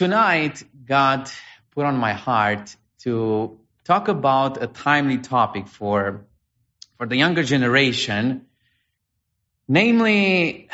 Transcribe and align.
Tonight, 0.00 0.62
God 0.86 1.30
put 1.72 1.84
on 1.84 1.98
my 1.98 2.14
heart 2.14 2.74
to 3.00 3.58
talk 3.84 4.08
about 4.08 4.62
a 4.62 4.66
timely 4.66 5.18
topic 5.18 5.68
for, 5.68 6.24
for 6.96 7.06
the 7.06 7.16
younger 7.16 7.42
generation. 7.42 8.46
Namely, 9.68 10.70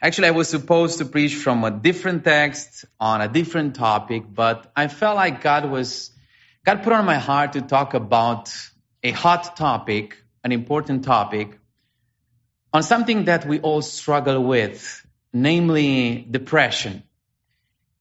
actually, 0.00 0.28
I 0.28 0.30
was 0.30 0.48
supposed 0.48 0.98
to 0.98 1.04
preach 1.04 1.34
from 1.34 1.64
a 1.64 1.72
different 1.72 2.22
text 2.22 2.84
on 3.00 3.20
a 3.20 3.26
different 3.26 3.74
topic, 3.74 4.22
but 4.32 4.70
I 4.76 4.86
felt 4.86 5.16
like 5.16 5.42
God 5.42 5.68
was, 5.68 6.12
God 6.64 6.84
put 6.84 6.92
on 6.92 7.04
my 7.06 7.18
heart 7.18 7.54
to 7.54 7.60
talk 7.60 7.94
about 7.94 8.54
a 9.02 9.10
hot 9.10 9.56
topic, 9.56 10.16
an 10.44 10.52
important 10.52 11.02
topic, 11.04 11.58
on 12.72 12.84
something 12.84 13.24
that 13.24 13.48
we 13.48 13.58
all 13.58 13.82
struggle 13.82 14.44
with, 14.44 15.04
namely 15.32 16.24
depression 16.30 17.02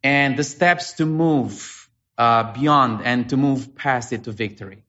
and 0.04 0.38
the 0.38 0.43
steps 0.43 0.93
to 0.93 1.05
move 1.05 1.89
uh, 2.17 2.53
beyond 2.53 3.02
and 3.05 3.30
to 3.30 3.38
move 3.38 3.75
past 3.75 4.13
it 4.13 4.26
to 4.26 4.31
victory. 4.31 4.84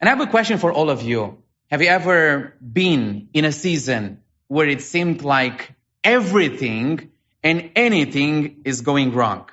And 0.00 0.08
I 0.08 0.12
have 0.14 0.20
a 0.20 0.30
question 0.30 0.58
for 0.58 0.72
all 0.72 0.90
of 0.90 1.02
you. 1.02 1.42
Have 1.70 1.80
you 1.80 1.88
ever 1.88 2.54
been 2.60 3.28
in 3.32 3.44
a 3.44 3.52
season 3.52 4.20
where 4.48 4.68
it 4.68 4.82
seemed 4.82 5.22
like 5.22 5.72
everything 6.02 7.10
and 7.42 7.70
anything 7.74 8.62
is 8.64 8.82
going 8.82 9.12
wrong? 9.12 9.48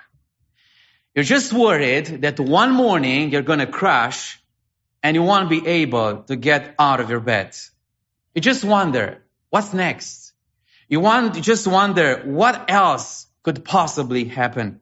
You're 1.15 1.23
just 1.23 1.53
worried 1.53 2.21
that 2.21 2.39
one 2.39 2.73
morning 2.73 3.31
you're 3.31 3.41
going 3.41 3.59
to 3.59 3.67
crash 3.67 4.41
and 5.03 5.15
you 5.15 5.23
won't 5.23 5.49
be 5.49 5.65
able 5.65 6.23
to 6.23 6.35
get 6.35 6.75
out 6.77 6.99
of 6.99 7.09
your 7.09 7.19
bed. 7.19 7.55
You 8.35 8.41
just 8.41 8.63
wonder, 8.63 9.23
what's 9.49 9.73
next? 9.73 10.33
You 10.87 10.99
want, 10.99 11.35
you 11.35 11.41
just 11.41 11.67
wonder, 11.67 12.21
what 12.25 12.69
else 12.69 13.27
could 13.43 13.65
possibly 13.65 14.25
happen? 14.25 14.79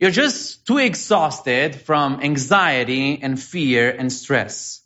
You're 0.00 0.10
just 0.10 0.66
too 0.66 0.78
exhausted 0.78 1.74
from 1.74 2.20
anxiety 2.22 3.20
and 3.20 3.40
fear 3.40 3.90
and 3.90 4.12
stress. 4.12 4.80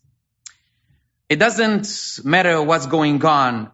It 1.29 1.39
doesn't 1.39 2.21
matter 2.25 2.63
what's 2.63 2.87
going 2.87 3.25
on. 3.25 3.71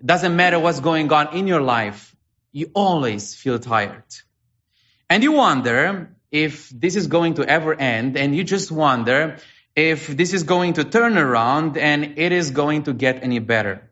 It 0.00 0.06
doesn't 0.06 0.36
matter 0.36 0.58
what's 0.58 0.80
going 0.80 1.12
on 1.12 1.34
in 1.34 1.46
your 1.46 1.60
life. 1.60 2.14
You 2.52 2.70
always 2.74 3.34
feel 3.34 3.58
tired. 3.58 4.04
And 5.08 5.22
you 5.22 5.32
wonder 5.32 6.16
if 6.30 6.68
this 6.70 6.96
is 6.96 7.06
going 7.06 7.34
to 7.34 7.44
ever 7.48 7.74
end 7.74 8.16
and 8.16 8.36
you 8.36 8.44
just 8.44 8.70
wonder 8.70 9.38
if 9.74 10.06
this 10.08 10.32
is 10.32 10.42
going 10.42 10.74
to 10.74 10.84
turn 10.84 11.18
around 11.18 11.76
and 11.76 12.18
it 12.18 12.32
is 12.32 12.50
going 12.50 12.84
to 12.84 12.92
get 12.92 13.22
any 13.22 13.38
better. 13.38 13.90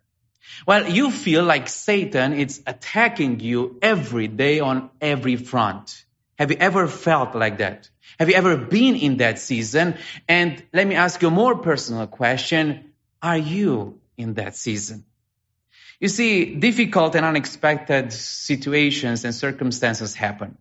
Well, 0.66 0.88
you 0.88 1.10
feel 1.10 1.44
like 1.44 1.68
Satan 1.68 2.32
is 2.32 2.62
attacking 2.66 3.40
you 3.40 3.78
every 3.82 4.28
day 4.28 4.60
on 4.60 4.90
every 5.00 5.36
front. 5.36 6.04
Have 6.38 6.50
you 6.50 6.56
ever 6.58 6.88
felt 6.88 7.34
like 7.34 7.58
that? 7.58 7.88
Have 8.18 8.28
you 8.28 8.34
ever 8.34 8.56
been 8.56 8.96
in 8.96 9.18
that 9.18 9.38
season? 9.38 9.96
And 10.28 10.62
let 10.72 10.86
me 10.86 10.94
ask 10.94 11.20
you 11.22 11.28
a 11.28 11.30
more 11.30 11.56
personal 11.58 12.06
question. 12.06 12.92
Are 13.22 13.38
you 13.38 14.00
in 14.16 14.34
that 14.34 14.56
season? 14.56 15.04
You 16.00 16.08
see, 16.08 16.54
difficult 16.56 17.14
and 17.14 17.24
unexpected 17.24 18.12
situations 18.12 19.24
and 19.24 19.34
circumstances 19.34 20.14
happen. 20.14 20.58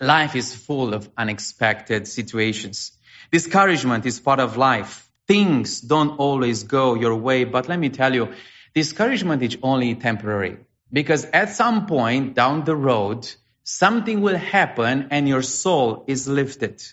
Life 0.00 0.34
is 0.34 0.54
full 0.54 0.92
of 0.92 1.08
unexpected 1.16 2.08
situations. 2.08 2.92
Discouragement 3.30 4.06
is 4.06 4.20
part 4.20 4.40
of 4.40 4.56
life. 4.56 5.08
Things 5.26 5.80
don't 5.80 6.18
always 6.18 6.64
go 6.64 6.94
your 6.94 7.16
way, 7.16 7.44
but 7.44 7.68
let 7.68 7.78
me 7.78 7.88
tell 7.88 8.14
you, 8.14 8.32
discouragement 8.76 9.42
is 9.42 9.56
only 9.62 9.94
temporary. 9.94 10.58
Because 10.92 11.24
at 11.24 11.48
some 11.48 11.86
point 11.86 12.34
down 12.34 12.64
the 12.64 12.76
road, 12.76 13.26
something 13.64 14.20
will 14.20 14.36
happen 14.36 15.08
and 15.10 15.26
your 15.26 15.42
soul 15.42 16.04
is 16.06 16.28
lifted. 16.28 16.84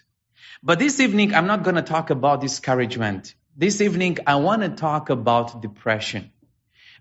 But 0.63 0.79
this 0.79 1.01
evening, 1.01 1.35
I'm 1.35 1.45
not 1.45 1.63
going 1.63 1.75
to 1.75 1.81
talk 1.81 2.09
about 2.09 2.39
discouragement. 2.39 3.35
This 3.57 3.81
evening, 3.81 4.19
I 4.25 4.35
want 4.35 4.61
to 4.61 4.69
talk 4.69 5.09
about 5.09 5.61
depression. 5.61 6.31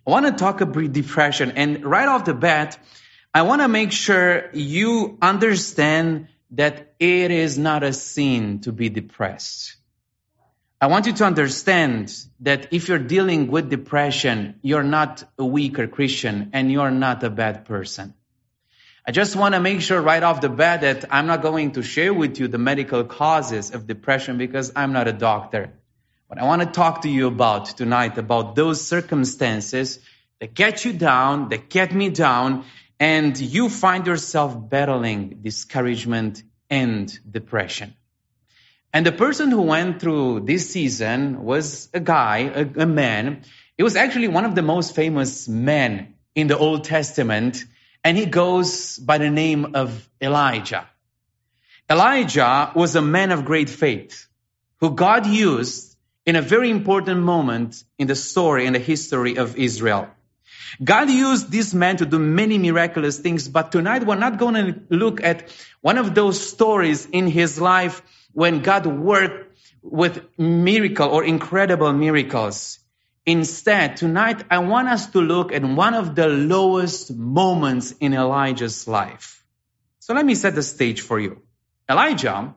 I 0.05 0.11
want 0.11 0.27
to 0.27 0.33
talk 0.33 0.61
about 0.61 0.93
depression. 0.93 1.53
And 1.53 1.85
right 1.85 2.09
off 2.09 2.25
the 2.25 2.35
bat, 2.35 2.77
I 3.33 3.43
want 3.43 3.63
to 3.63 3.69
make 3.69 3.93
sure 3.93 4.51
you 4.53 5.17
understand 5.23 6.27
that 6.51 6.95
it 6.99 7.31
is 7.31 7.57
not 7.57 7.85
a 7.85 7.93
sin 7.93 8.61
to 8.63 8.73
be 8.73 8.89
depressed. 8.89 9.77
I 10.83 10.87
want 10.87 11.07
you 11.07 11.13
to 11.13 11.25
understand 11.25 12.13
that 12.41 12.73
if 12.73 12.89
you're 12.89 12.99
dealing 12.99 13.47
with 13.53 13.71
depression, 13.71 14.57
you're 14.63 14.83
not 14.83 15.23
a 15.39 15.45
weaker 15.45 15.87
Christian 15.87 16.51
and 16.55 16.73
you're 16.73 16.91
not 16.91 17.23
a 17.23 17.31
bad 17.31 17.67
person. 17.67 18.15
I 19.07 19.13
just 19.13 19.37
want 19.37 19.55
to 19.55 19.61
make 19.61 19.81
sure 19.81 20.01
right 20.01 20.25
off 20.25 20.41
the 20.41 20.49
bat 20.49 20.81
that 20.81 21.05
I'm 21.13 21.29
not 21.29 21.41
going 21.41 21.71
to 21.75 21.83
share 21.85 22.13
with 22.13 22.41
you 22.41 22.49
the 22.49 22.59
medical 22.59 23.05
causes 23.05 23.71
of 23.71 23.87
depression 23.87 24.39
because 24.39 24.73
I'm 24.75 24.93
not 24.93 25.07
a 25.07 25.13
doctor. 25.13 25.73
But 26.29 26.39
I 26.39 26.47
want 26.47 26.63
to 26.63 26.67
talk 26.67 27.03
to 27.03 27.09
you 27.09 27.29
about 27.29 27.67
tonight 27.77 28.19
about 28.19 28.57
those 28.57 28.85
circumstances 28.85 30.01
that 30.41 30.53
get 30.53 30.85
you 30.85 30.95
down, 30.95 31.51
that 31.51 31.69
get 31.69 31.95
me 31.95 32.09
down, 32.09 32.65
and 32.99 33.39
you 33.39 33.69
find 33.69 34.05
yourself 34.05 34.69
battling 34.69 35.43
discouragement 35.43 36.43
and 36.69 37.17
depression. 37.31 37.95
And 38.93 39.07
the 39.07 39.13
person 39.13 39.51
who 39.51 39.63
went 39.63 40.01
through 40.01 40.41
this 40.41 40.71
season 40.71 41.45
was 41.45 41.89
a 41.95 42.01
guy, 42.01 42.39
a, 42.55 42.83
a 42.83 42.87
man. 42.87 43.43
It 43.79 43.85
was 43.85 43.97
actually 43.97 44.29
one 44.29 44.45
of 44.45 44.55
the 44.55 44.63
most 44.63 44.95
famous 44.95 45.49
men 45.49 46.15
in 46.35 46.47
the 46.47 46.59
Old 46.59 46.85
Testament, 46.85 47.65
and 48.05 48.19
he 48.19 48.27
goes 48.27 48.99
by 48.99 49.19
the 49.19 49.31
name 49.31 49.75
of 49.75 50.09
Elijah. 50.21 50.87
Elijah 51.89 52.73
was 52.75 52.95
a 52.95 53.03
man 53.03 53.33
of 53.33 53.45
great 53.45 53.71
faith 53.71 54.27
who 54.77 54.91
God 54.91 55.27
used 55.27 55.97
in 56.27 56.37
a 56.37 56.43
very 56.43 56.71
important 56.71 57.21
moment 57.21 57.83
in 57.99 58.07
the 58.07 58.15
story 58.15 58.67
and 58.67 58.75
the 58.75 58.81
history 58.81 59.37
of 59.37 59.57
Israel. 59.57 60.09
God 60.83 61.11
used 61.11 61.51
this 61.51 61.75
man 61.75 61.97
to 61.99 62.07
do 62.07 62.19
many 62.19 62.59
miraculous 62.59 63.19
things, 63.19 63.49
but 63.49 63.73
tonight 63.73 64.07
we're 64.07 64.17
not 64.17 64.39
going 64.39 64.55
to 64.55 64.81
look 64.91 65.23
at 65.23 65.51
one 65.81 65.99
of 65.99 66.15
those 66.15 66.41
stories 66.47 67.07
in 67.07 67.27
his 67.27 67.61
life 67.61 68.03
when 68.33 68.61
God 68.63 68.87
worked 68.87 69.59
with 69.83 70.27
miracle 70.39 71.09
or 71.09 71.25
incredible 71.25 71.93
miracles. 71.93 72.79
Instead, 73.25 73.97
tonight 73.97 74.45
I 74.51 74.59
want 74.59 74.89
us 74.89 75.07
to 75.11 75.21
look 75.21 75.53
at 75.53 75.63
one 75.63 75.95
of 75.95 76.15
the 76.15 76.29
lowest 76.29 77.13
moments 77.15 77.93
in 77.93 78.15
Elijah's 78.15 78.89
life. 78.89 79.45
So 80.01 80.15
let 80.15 80.27
me 80.27 80.35
set 80.35 80.55
the 80.55 80.63
stage 80.63 81.01
for 81.01 81.21
you. 81.21 81.43
Elijah, 81.89 82.55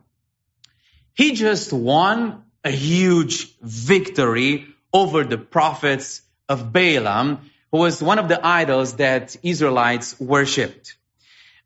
he 1.13 1.33
just 1.33 1.71
won 1.71 2.43
a 2.63 2.71
huge 2.71 3.55
victory 3.59 4.65
over 4.91 5.23
the 5.23 5.37
prophets 5.37 6.21
of 6.49 6.71
Baalam 6.71 7.39
who 7.71 7.79
was 7.79 8.01
one 8.01 8.19
of 8.19 8.27
the 8.27 8.39
idols 8.45 8.95
that 8.95 9.35
Israelites 9.43 10.19
worshipped. 10.19 10.95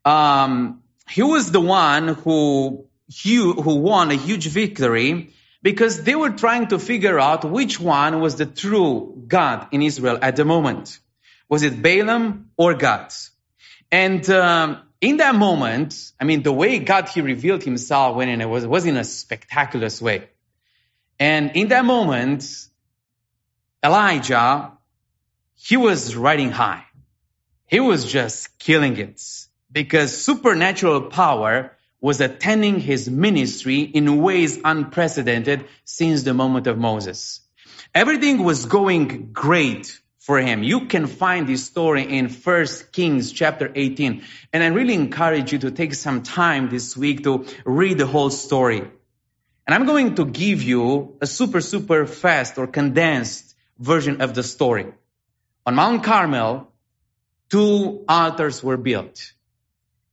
Um, 0.04 0.82
he 1.08 1.22
was 1.22 1.50
the 1.50 1.60
one 1.60 2.08
who, 2.08 2.86
who 3.24 3.76
won 3.76 4.10
a 4.10 4.14
huge 4.14 4.46
victory 4.48 5.30
because 5.62 6.02
they 6.04 6.14
were 6.14 6.30
trying 6.30 6.68
to 6.68 6.78
figure 6.78 7.18
out 7.18 7.44
which 7.44 7.78
one 7.78 8.20
was 8.20 8.36
the 8.36 8.46
true 8.46 9.24
God 9.26 9.68
in 9.72 9.82
Israel 9.82 10.18
at 10.20 10.36
the 10.36 10.44
moment. 10.44 10.98
Was 11.48 11.62
it 11.62 11.82
Balaam 11.82 12.50
or 12.56 12.74
God? 12.74 13.12
And 13.90 14.28
um, 14.30 14.82
in 15.00 15.18
that 15.18 15.34
moment, 15.34 16.12
I 16.20 16.24
mean, 16.24 16.42
the 16.42 16.52
way 16.52 16.78
God 16.78 17.08
he 17.08 17.20
revealed 17.20 17.62
Himself 17.64 18.16
when 18.16 18.28
it 18.28 18.48
was 18.48 18.66
was 18.66 18.86
in 18.86 18.96
a 18.96 19.04
spectacular 19.04 19.88
way. 20.00 20.28
And 21.18 21.52
in 21.54 21.68
that 21.68 21.84
moment, 21.84 22.44
Elijah 23.84 24.72
he 25.62 25.76
was 25.76 26.16
riding 26.16 26.50
high. 26.50 26.84
He 27.66 27.80
was 27.80 28.10
just 28.10 28.58
killing 28.58 28.96
it 28.96 29.22
because 29.70 30.24
supernatural 30.24 31.02
power 31.02 31.76
was 32.00 32.20
attending 32.20 32.80
his 32.80 33.10
ministry 33.10 33.80
in 33.80 34.22
ways 34.22 34.58
unprecedented 34.64 35.66
since 35.84 36.22
the 36.22 36.34
moment 36.34 36.66
of 36.66 36.78
Moses. 36.78 37.40
Everything 37.94 38.42
was 38.42 38.66
going 38.66 39.32
great 39.32 40.00
for 40.20 40.38
him. 40.38 40.62
You 40.62 40.86
can 40.86 41.06
find 41.06 41.46
this 41.46 41.64
story 41.64 42.04
in 42.04 42.28
1 42.28 42.66
Kings 42.92 43.32
chapter 43.32 43.70
18. 43.74 44.22
And 44.52 44.62
I 44.62 44.68
really 44.68 44.94
encourage 44.94 45.52
you 45.52 45.58
to 45.60 45.70
take 45.70 45.94
some 45.94 46.22
time 46.22 46.68
this 46.68 46.96
week 46.96 47.24
to 47.24 47.46
read 47.64 47.98
the 47.98 48.06
whole 48.06 48.30
story. 48.30 48.80
And 49.66 49.74
I'm 49.74 49.86
going 49.86 50.14
to 50.16 50.24
give 50.24 50.62
you 50.62 51.16
a 51.20 51.26
super, 51.26 51.60
super 51.60 52.06
fast 52.06 52.58
or 52.58 52.66
condensed 52.66 53.54
version 53.78 54.20
of 54.20 54.34
the 54.34 54.42
story. 54.42 54.92
On 55.66 55.74
Mount 55.74 56.04
Carmel, 56.04 56.68
two 57.50 58.04
altars 58.08 58.62
were 58.62 58.76
built. 58.76 59.32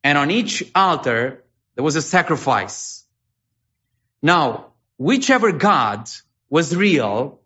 And 0.03 0.17
on 0.17 0.31
each 0.31 0.63
altar, 0.73 1.43
there 1.77 1.83
was 1.83 1.95
a 1.95 2.01
sacrifice. 2.01 3.05
Now, 4.23 4.73
whichever 4.97 5.51
God 5.51 6.09
was 6.49 6.75
real, 6.75 7.39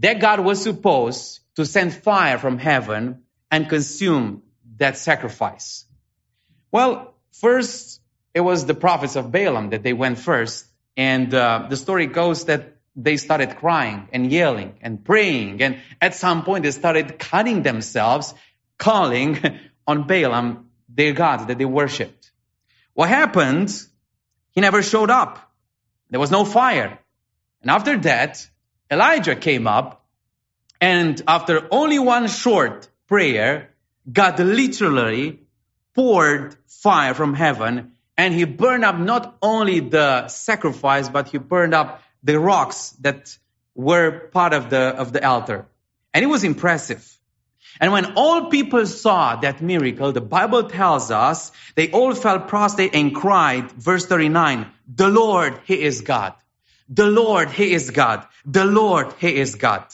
that 0.00 0.20
God 0.20 0.40
was 0.40 0.60
supposed 0.60 1.38
to 1.54 1.64
send 1.64 1.94
fire 1.94 2.38
from 2.38 2.58
heaven 2.58 3.22
and 3.52 3.68
consume 3.68 4.42
that 4.78 4.96
sacrifice. 4.96 5.84
Well, 6.72 7.14
first, 7.30 8.00
it 8.34 8.40
was 8.40 8.66
the 8.66 8.74
prophets 8.74 9.14
of 9.14 9.30
Balaam 9.30 9.70
that 9.70 9.84
they 9.84 9.92
went 9.92 10.18
first. 10.18 10.66
And 10.96 11.32
uh, 11.32 11.66
the 11.70 11.76
story 11.76 12.08
goes 12.08 12.46
that 12.46 12.78
they 12.96 13.16
started 13.16 13.58
crying 13.58 14.08
and 14.12 14.32
yelling 14.32 14.74
and 14.82 15.04
praying. 15.04 15.62
And 15.62 15.78
at 16.00 16.16
some 16.16 16.42
point, 16.42 16.64
they 16.64 16.72
started 16.72 17.16
cutting 17.16 17.62
themselves, 17.62 18.34
calling 18.76 19.38
on 19.86 20.08
Balaam, 20.08 20.70
their 20.88 21.12
God 21.12 21.46
that 21.46 21.58
they 21.58 21.64
worshipped. 21.64 22.31
What 22.94 23.08
happened? 23.08 23.70
He 24.52 24.60
never 24.60 24.82
showed 24.82 25.10
up. 25.10 25.50
There 26.10 26.20
was 26.20 26.30
no 26.30 26.44
fire. 26.44 26.98
And 27.62 27.70
after 27.70 27.98
that, 28.00 28.46
Elijah 28.90 29.36
came 29.36 29.66
up. 29.66 30.04
And 30.80 31.22
after 31.26 31.68
only 31.70 31.98
one 31.98 32.28
short 32.28 32.88
prayer, 33.08 33.70
God 34.10 34.38
literally 34.38 35.40
poured 35.94 36.56
fire 36.66 37.14
from 37.14 37.34
heaven 37.34 37.92
and 38.16 38.34
he 38.34 38.44
burned 38.44 38.84
up 38.84 38.98
not 38.98 39.36
only 39.42 39.80
the 39.80 40.28
sacrifice, 40.28 41.08
but 41.08 41.28
he 41.28 41.38
burned 41.38 41.74
up 41.74 42.02
the 42.22 42.38
rocks 42.38 42.90
that 43.00 43.36
were 43.74 44.28
part 44.32 44.52
of 44.52 44.70
the, 44.70 44.78
of 44.80 45.12
the 45.12 45.26
altar. 45.26 45.66
And 46.12 46.22
it 46.22 46.28
was 46.28 46.44
impressive. 46.44 47.18
And 47.80 47.92
when 47.92 48.14
all 48.16 48.46
people 48.46 48.86
saw 48.86 49.36
that 49.36 49.62
miracle, 49.62 50.12
the 50.12 50.20
Bible 50.20 50.64
tells 50.64 51.10
us 51.10 51.52
they 51.74 51.90
all 51.90 52.14
fell 52.14 52.40
prostrate 52.40 52.94
and 52.94 53.14
cried, 53.14 53.72
verse 53.72 54.06
39, 54.06 54.66
the 54.94 55.08
Lord, 55.08 55.60
He 55.64 55.80
is 55.82 56.00
God. 56.02 56.34
The 56.88 57.06
Lord, 57.06 57.50
He 57.50 57.72
is 57.72 57.90
God. 57.90 58.26
The 58.44 58.64
Lord, 58.64 59.14
He 59.18 59.36
is 59.36 59.54
God. 59.54 59.84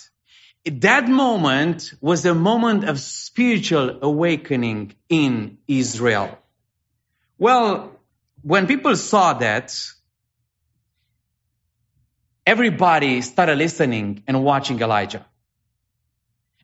That 0.65 1.09
moment 1.09 1.93
was 2.01 2.27
a 2.27 2.35
moment 2.35 2.85
of 2.85 2.99
spiritual 2.99 3.99
awakening 4.03 4.95
in 5.09 5.59
Israel. 5.69 6.39
Well, 7.39 7.93
when 8.43 8.67
people 8.67 8.97
saw 8.97 9.35
that, 9.35 9.79
everybody 12.45 13.23
started 13.23 13.59
listening 13.59 14.25
and 14.27 14.43
watching 14.43 14.81
Elijah. 14.81 15.25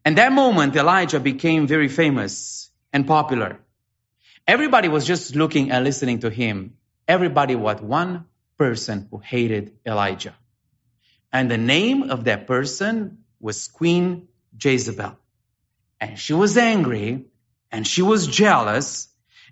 And 0.05 0.19
that 0.19 0.33
moment, 0.33 0.77
Elijah 0.77 1.21
became 1.21 1.67
very 1.67 1.89
famous 1.89 2.71
and 2.93 3.07
popular. 3.07 3.59
Everybody 4.47 4.89
was 4.89 5.07
just 5.07 5.35
looking 5.35 5.71
and 5.71 5.85
listening 5.85 6.21
to 6.21 6.31
him. 6.31 6.77
Everybody 7.09 7.55
was 7.55 7.81
one 7.81 8.27
person 8.59 9.09
who 9.11 9.19
hated 9.19 9.73
Elijah. 9.87 10.35
And 11.33 11.51
the 11.51 11.59
name 11.59 12.11
of 12.11 12.25
that 12.25 12.47
person 12.47 13.25
was 13.41 13.69
Queen 13.69 14.29
Jezebel. 14.63 15.17
And 16.01 16.19
she 16.19 16.35
was 16.35 16.57
angry 16.59 17.25
and 17.73 17.87
she 17.87 18.03
was 18.03 18.27
jealous. 18.27 19.09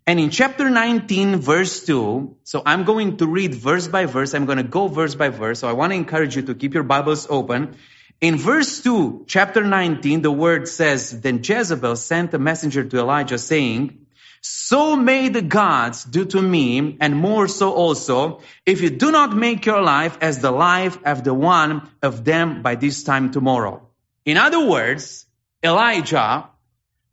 And 0.06 0.20
in 0.20 0.30
chapter 0.30 0.68
19, 0.68 1.36
verse 1.36 1.84
2, 1.86 2.36
so 2.44 2.62
I'm 2.64 2.84
going 2.84 3.16
to 3.18 3.26
read 3.26 3.54
verse 3.54 3.88
by 3.88 4.06
verse. 4.06 4.34
I'm 4.34 4.46
going 4.46 4.58
to 4.58 4.64
go 4.64 4.88
verse 4.88 5.14
by 5.14 5.30
verse. 5.30 5.60
So 5.60 5.68
I 5.68 5.72
want 5.72 5.92
to 5.92 5.96
encourage 5.96 6.36
you 6.36 6.42
to 6.42 6.54
keep 6.54 6.74
your 6.74 6.82
Bibles 6.82 7.26
open. 7.30 7.76
In 8.22 8.36
verse 8.36 8.80
2, 8.82 9.24
chapter 9.26 9.64
19, 9.64 10.22
the 10.22 10.30
word 10.30 10.68
says, 10.68 11.20
Then 11.20 11.40
Jezebel 11.42 11.96
sent 11.96 12.32
a 12.32 12.38
messenger 12.38 12.84
to 12.84 12.98
Elijah 12.98 13.36
saying, 13.36 14.06
so 14.44 14.96
may 14.96 15.28
the 15.28 15.42
gods 15.42 16.02
do 16.02 16.24
to 16.24 16.42
me, 16.42 16.96
and 17.00 17.14
more 17.14 17.46
so 17.46 17.72
also, 17.72 18.40
if 18.66 18.80
you 18.80 18.90
do 18.90 19.12
not 19.12 19.36
make 19.36 19.66
your 19.66 19.80
life 19.80 20.18
as 20.20 20.40
the 20.40 20.50
life 20.50 20.98
of 21.04 21.22
the 21.22 21.32
one 21.32 21.88
of 22.02 22.24
them 22.24 22.60
by 22.62 22.74
this 22.74 23.04
time 23.04 23.30
tomorrow. 23.30 23.88
In 24.24 24.36
other 24.36 24.66
words, 24.66 25.26
Elijah, 25.62 26.48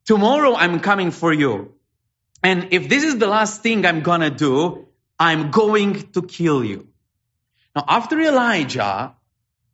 tomorrow 0.06 0.56
I'm 0.56 0.80
coming 0.80 1.12
for 1.12 1.32
you. 1.32 1.76
And 2.42 2.70
if 2.72 2.90
this 2.90 3.04
is 3.04 3.20
the 3.20 3.28
last 3.28 3.62
thing 3.62 3.86
I'm 3.86 4.02
gonna 4.02 4.32
do, 4.32 4.88
I'm 5.20 5.52
going 5.52 6.12
to 6.14 6.24
kill 6.24 6.64
you. 6.64 6.88
Now, 7.76 7.86
after 7.88 8.20
Elijah 8.20 9.14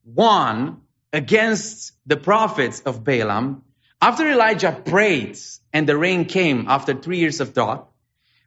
won 0.03 0.81
against 1.15 1.93
the 2.05 2.17
prophets 2.17 2.81
of 2.81 3.03
Balaam, 3.03 3.63
after 4.01 4.29
Elijah 4.29 4.71
prayed 4.85 5.37
and 5.71 5.87
the 5.87 5.97
rain 5.97 6.25
came 6.25 6.65
after 6.67 6.93
three 6.93 7.19
years 7.19 7.39
of 7.39 7.53
drought, 7.53 7.89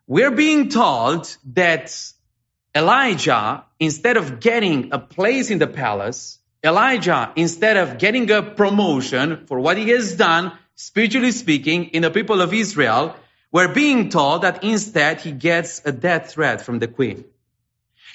we're 0.06 0.30
being 0.30 0.68
told 0.68 1.34
that 1.54 1.96
Elijah, 2.74 3.64
instead 3.80 4.18
of 4.18 4.40
getting 4.40 4.92
a 4.92 4.98
place 4.98 5.50
in 5.50 5.58
the 5.58 5.66
palace, 5.66 6.38
Elijah, 6.62 7.32
instead 7.36 7.78
of 7.78 7.98
getting 7.98 8.30
a 8.30 8.42
promotion 8.42 9.46
for 9.46 9.58
what 9.58 9.78
he 9.78 9.88
has 9.88 10.14
done, 10.16 10.52
spiritually 10.74 11.32
speaking, 11.32 11.86
in 11.86 12.02
the 12.02 12.10
people 12.10 12.42
of 12.42 12.52
Israel, 12.52 13.16
we're 13.50 13.72
being 13.72 14.10
told 14.10 14.42
that 14.42 14.62
instead 14.62 15.22
he 15.22 15.32
gets 15.32 15.80
a 15.86 15.92
death 15.92 16.32
threat 16.32 16.60
from 16.60 16.78
the 16.78 16.88
queen. 16.88 17.24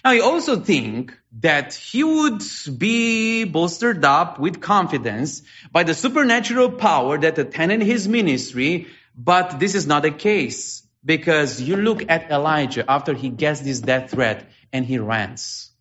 Now, 0.03 0.11
I 0.11 0.19
also 0.19 0.59
think 0.59 1.17
that 1.39 1.73
he 1.73 2.03
would 2.03 2.43
be 2.77 3.45
bolstered 3.45 4.03
up 4.03 4.37
with 4.37 4.59
confidence 4.59 5.43
by 5.71 5.83
the 5.83 5.93
supernatural 5.93 6.71
power 6.71 7.17
that 7.17 7.37
attended 7.37 7.81
his 7.81 8.07
ministry, 8.07 8.87
but 9.15 9.59
this 9.59 9.75
is 9.75 9.87
not 9.87 10.03
the 10.03 10.11
case 10.11 10.85
because 11.05 11.61
you 11.61 11.77
look 11.77 12.03
at 12.09 12.31
Elijah 12.31 12.89
after 12.89 13.13
he 13.13 13.29
gets 13.29 13.61
this 13.61 13.79
death 13.79 14.11
threat 14.11 14.45
and 14.73 14.85
he 14.85 14.97
runs. 14.99 15.71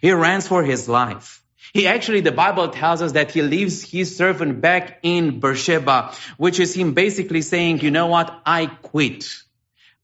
He 0.00 0.12
runs 0.12 0.46
for 0.46 0.62
his 0.62 0.88
life. 0.88 1.42
He 1.74 1.86
actually, 1.88 2.20
the 2.20 2.32
Bible 2.32 2.68
tells 2.68 3.02
us 3.02 3.12
that 3.12 3.32
he 3.32 3.42
leaves 3.42 3.82
his 3.82 4.16
servant 4.16 4.60
back 4.60 5.00
in 5.02 5.40
Beersheba, 5.40 6.12
which 6.36 6.60
is 6.60 6.74
him 6.74 6.94
basically 6.94 7.42
saying, 7.42 7.80
you 7.80 7.90
know 7.90 8.06
what? 8.06 8.42
I 8.46 8.66
quit. 8.66 9.26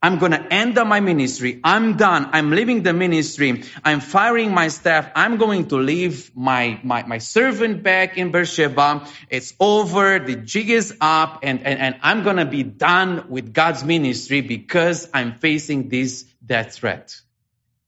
I'm 0.02 0.18
going 0.18 0.32
to 0.32 0.52
end 0.52 0.76
up 0.78 0.88
my 0.88 0.98
ministry. 0.98 1.60
I'm 1.62 1.96
done. 1.96 2.30
I'm 2.32 2.50
leaving 2.50 2.82
the 2.82 2.92
ministry. 2.92 3.62
I'm 3.84 4.00
firing 4.00 4.52
my 4.52 4.66
staff. 4.66 5.08
I'm 5.14 5.36
going 5.36 5.68
to 5.68 5.76
leave 5.76 6.34
my, 6.34 6.80
my, 6.82 7.04
my 7.04 7.18
servant 7.18 7.84
back 7.84 8.18
in 8.18 8.32
Beersheba. 8.32 9.06
It's 9.30 9.54
over. 9.60 10.18
The 10.18 10.34
jig 10.34 10.70
is 10.70 10.96
up 11.00 11.40
and, 11.44 11.64
and, 11.64 11.78
and 11.78 11.96
I'm 12.02 12.24
going 12.24 12.38
to 12.38 12.44
be 12.44 12.64
done 12.64 13.26
with 13.28 13.54
God's 13.54 13.84
ministry 13.84 14.40
because 14.40 15.08
I'm 15.14 15.38
facing 15.38 15.88
this 15.88 16.24
death 16.44 16.74
threat. 16.74 17.14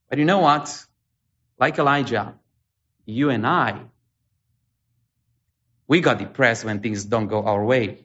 But 0.09 0.21
you 0.21 0.25
know 0.25 0.39
what? 0.39 0.85
Like 1.59 1.79
Elijah, 1.79 2.35
you 3.07 3.31
and 3.31 3.45
I, 3.45 3.81
we 5.89 6.01
got 6.01 6.19
depressed 6.19 6.65
when 6.65 6.81
things 6.81 7.05
don't 7.05 7.27
go 7.27 7.43
our 7.45 7.65
way 7.65 8.04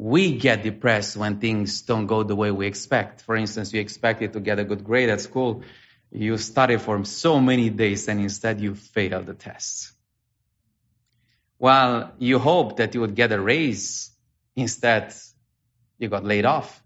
we 0.00 0.32
get 0.38 0.62
depressed 0.62 1.14
when 1.14 1.40
things 1.40 1.82
don't 1.82 2.06
go 2.06 2.22
the 2.22 2.34
way 2.34 2.50
we 2.50 2.66
expect. 2.66 3.20
For 3.20 3.36
instance, 3.36 3.70
you 3.74 3.82
expected 3.82 4.32
to 4.32 4.40
get 4.40 4.58
a 4.58 4.64
good 4.64 4.82
grade 4.82 5.10
at 5.10 5.20
school. 5.20 5.62
You 6.10 6.38
studied 6.38 6.80
for 6.80 7.04
so 7.04 7.38
many 7.38 7.68
days 7.68 8.08
and 8.08 8.18
instead 8.18 8.62
you 8.62 8.74
failed 8.74 9.26
the 9.26 9.34
test. 9.34 9.92
Well, 11.58 12.12
you 12.18 12.38
hoped 12.38 12.78
that 12.78 12.94
you 12.94 13.02
would 13.02 13.14
get 13.14 13.30
a 13.30 13.38
raise. 13.38 14.10
Instead, 14.56 15.12
you 15.98 16.08
got 16.08 16.24
laid 16.24 16.46
off. 16.46 16.82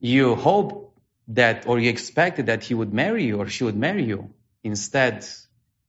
You 0.00 0.34
hoped 0.34 0.98
that, 1.28 1.68
or 1.68 1.78
you 1.78 1.88
expected 1.88 2.46
that 2.46 2.64
he 2.64 2.74
would 2.74 2.92
marry 2.92 3.26
you 3.26 3.38
or 3.38 3.48
she 3.48 3.62
would 3.62 3.76
marry 3.76 4.02
you. 4.02 4.34
Instead, 4.64 5.24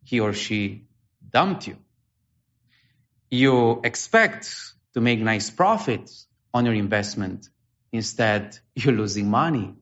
he 0.03 0.19
or 0.19 0.33
she 0.33 0.85
dumped 1.27 1.65
you. 1.65 1.77
You 3.31 3.81
expect 3.83 4.75
to 4.93 5.01
make 5.01 5.19
nice 5.19 5.50
profits 5.50 6.27
on 6.53 6.65
your 6.65 6.74
investment. 6.74 7.50
Instead, 7.91 8.57
you're 8.75 8.95
losing 8.95 9.29
money. 9.29 9.75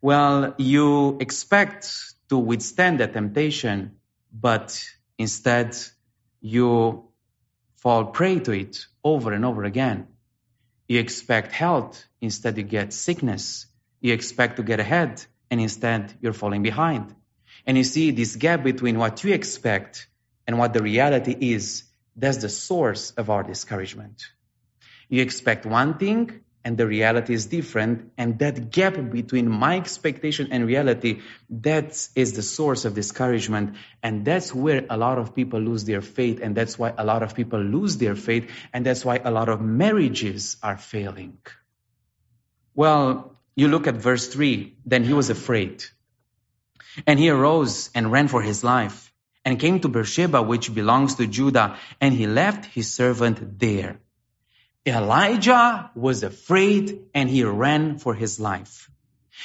Well, 0.00 0.54
you 0.58 1.18
expect 1.20 1.90
to 2.28 2.38
withstand 2.38 3.00
that 3.00 3.12
temptation, 3.12 3.96
but 4.32 4.84
instead 5.18 5.76
you 6.40 7.08
fall 7.76 8.06
prey 8.06 8.38
to 8.40 8.52
it 8.52 8.86
over 9.02 9.32
and 9.32 9.44
over 9.44 9.64
again. 9.64 10.08
You 10.88 11.00
expect 11.00 11.52
health, 11.52 12.04
instead 12.20 12.56
you 12.56 12.62
get 12.62 12.92
sickness. 12.92 13.66
You 14.00 14.12
expect 14.12 14.56
to 14.56 14.62
get 14.62 14.78
ahead, 14.78 15.24
and 15.50 15.60
instead 15.60 16.14
you're 16.20 16.32
falling 16.32 16.62
behind. 16.62 17.14
And 17.66 17.76
you 17.76 17.84
see 17.84 18.10
this 18.12 18.36
gap 18.36 18.62
between 18.62 18.98
what 18.98 19.24
you 19.24 19.32
expect 19.32 20.06
and 20.46 20.58
what 20.58 20.72
the 20.72 20.82
reality 20.82 21.36
is 21.40 21.84
that's 22.16 22.38
the 22.38 22.48
source 22.48 23.10
of 23.12 23.30
our 23.30 23.42
discouragement. 23.42 24.26
You 25.08 25.22
expect 25.22 25.66
one 25.66 25.98
thing 25.98 26.40
and 26.64 26.76
the 26.76 26.86
reality 26.86 27.32
is 27.32 27.46
different. 27.46 28.10
And 28.18 28.40
that 28.40 28.70
gap 28.70 28.94
between 29.12 29.48
my 29.48 29.76
expectation 29.76 30.48
and 30.50 30.66
reality, 30.66 31.20
that 31.50 32.08
is 32.16 32.32
the 32.32 32.42
source 32.42 32.84
of 32.84 32.94
discouragement. 32.94 33.76
And 34.02 34.24
that's 34.24 34.52
where 34.52 34.84
a 34.90 34.96
lot 34.96 35.18
of 35.18 35.34
people 35.34 35.60
lose 35.60 35.84
their 35.84 36.00
faith. 36.00 36.40
And 36.42 36.56
that's 36.56 36.76
why 36.76 36.92
a 36.98 37.04
lot 37.04 37.22
of 37.22 37.36
people 37.36 37.60
lose 37.60 37.98
their 37.98 38.16
faith. 38.16 38.50
And 38.72 38.84
that's 38.84 39.04
why 39.04 39.20
a 39.22 39.30
lot 39.30 39.48
of 39.48 39.60
marriages 39.60 40.56
are 40.60 40.76
failing. 40.76 41.38
Well, 42.74 43.36
you 43.54 43.68
look 43.68 43.86
at 43.86 43.94
verse 43.94 44.26
three, 44.26 44.74
then 44.84 45.04
he 45.04 45.12
was 45.12 45.30
afraid. 45.30 45.84
And 47.06 47.20
he 47.20 47.30
arose 47.30 47.90
and 47.94 48.10
ran 48.10 48.26
for 48.26 48.42
his 48.42 48.64
life 48.64 49.05
and 49.46 49.60
came 49.60 49.78
to 49.78 49.88
Beersheba, 49.88 50.42
which 50.42 50.74
belongs 50.74 51.14
to 51.14 51.26
Judah, 51.28 51.78
and 52.00 52.12
he 52.12 52.26
left 52.26 52.64
his 52.64 52.92
servant 52.92 53.60
there. 53.60 54.00
Elijah 54.84 55.90
was 55.94 56.24
afraid 56.24 57.02
and 57.14 57.30
he 57.30 57.44
ran 57.44 57.98
for 57.98 58.12
his 58.12 58.40
life. 58.40 58.90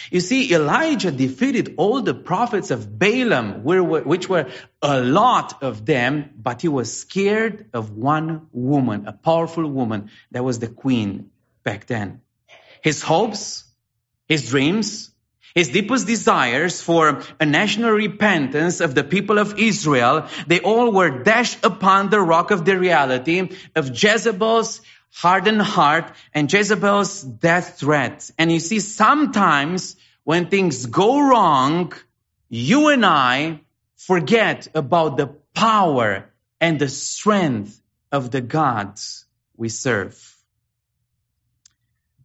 You 0.10 0.20
see, 0.20 0.53
Elijah 0.53 1.12
defeated 1.12 1.75
all 1.77 2.01
the 2.01 2.15
prophets 2.15 2.72
of 2.72 2.98
Balaam, 2.98 3.63
which 3.63 4.27
were 4.27 4.50
a 4.81 5.01
lot 5.01 5.62
of 5.62 5.86
them, 5.86 6.31
but 6.36 6.62
he 6.62 6.67
was 6.67 6.98
scared 6.98 7.70
of 7.74 7.91
one 7.91 8.48
woman, 8.51 9.08
a 9.08 9.13
powerful 9.13 9.67
woman 9.67 10.10
that 10.31 10.43
was 10.43 10.58
the 10.58 10.67
queen 10.67 11.29
back 11.63 11.86
then. 11.86 12.22
His 12.81 13.03
hopes, 13.03 13.65
his 14.27 14.50
dreams, 14.50 15.11
his 15.55 15.70
deepest 15.70 16.08
desires 16.08 16.81
for 16.81 17.22
a 17.39 17.46
national 17.46 17.91
repentance 17.91 18.79
of 18.79 18.96
the 18.96 19.03
people 19.03 19.38
of 19.38 19.60
Israel, 19.60 20.27
they 20.48 20.60
all 20.60 20.91
were 20.91 21.24
dashed 21.24 21.63
upon 21.63 22.10
the 22.10 22.22
rock 22.22 22.51
of 22.51 22.65
the 22.65 22.77
reality 22.77 23.50
of 23.75 23.89
Jezebel's 23.89 24.81
hardened 25.13 25.62
heart 25.62 26.12
and 26.34 26.51
Jezebel's 26.51 27.22
death 27.22 27.79
threats. 27.79 28.31
And 28.38 28.51
you 28.51 28.60
see, 28.60 28.79
sometimes 28.79 29.96
when 30.24 30.48
things 30.48 30.86
go 30.86 31.20
wrong, 31.20 31.93
you 32.50 32.89
and 32.89 33.05
I 33.05 33.62
forget 33.98 34.67
about 34.74 35.17
the 35.17 35.27
power 35.53 36.29
and 36.60 36.79
the 36.79 36.88
strength 36.88 37.81
of 38.12 38.31
the 38.31 38.41
gods 38.41 39.25
we 39.55 39.70
serve. 39.70 40.17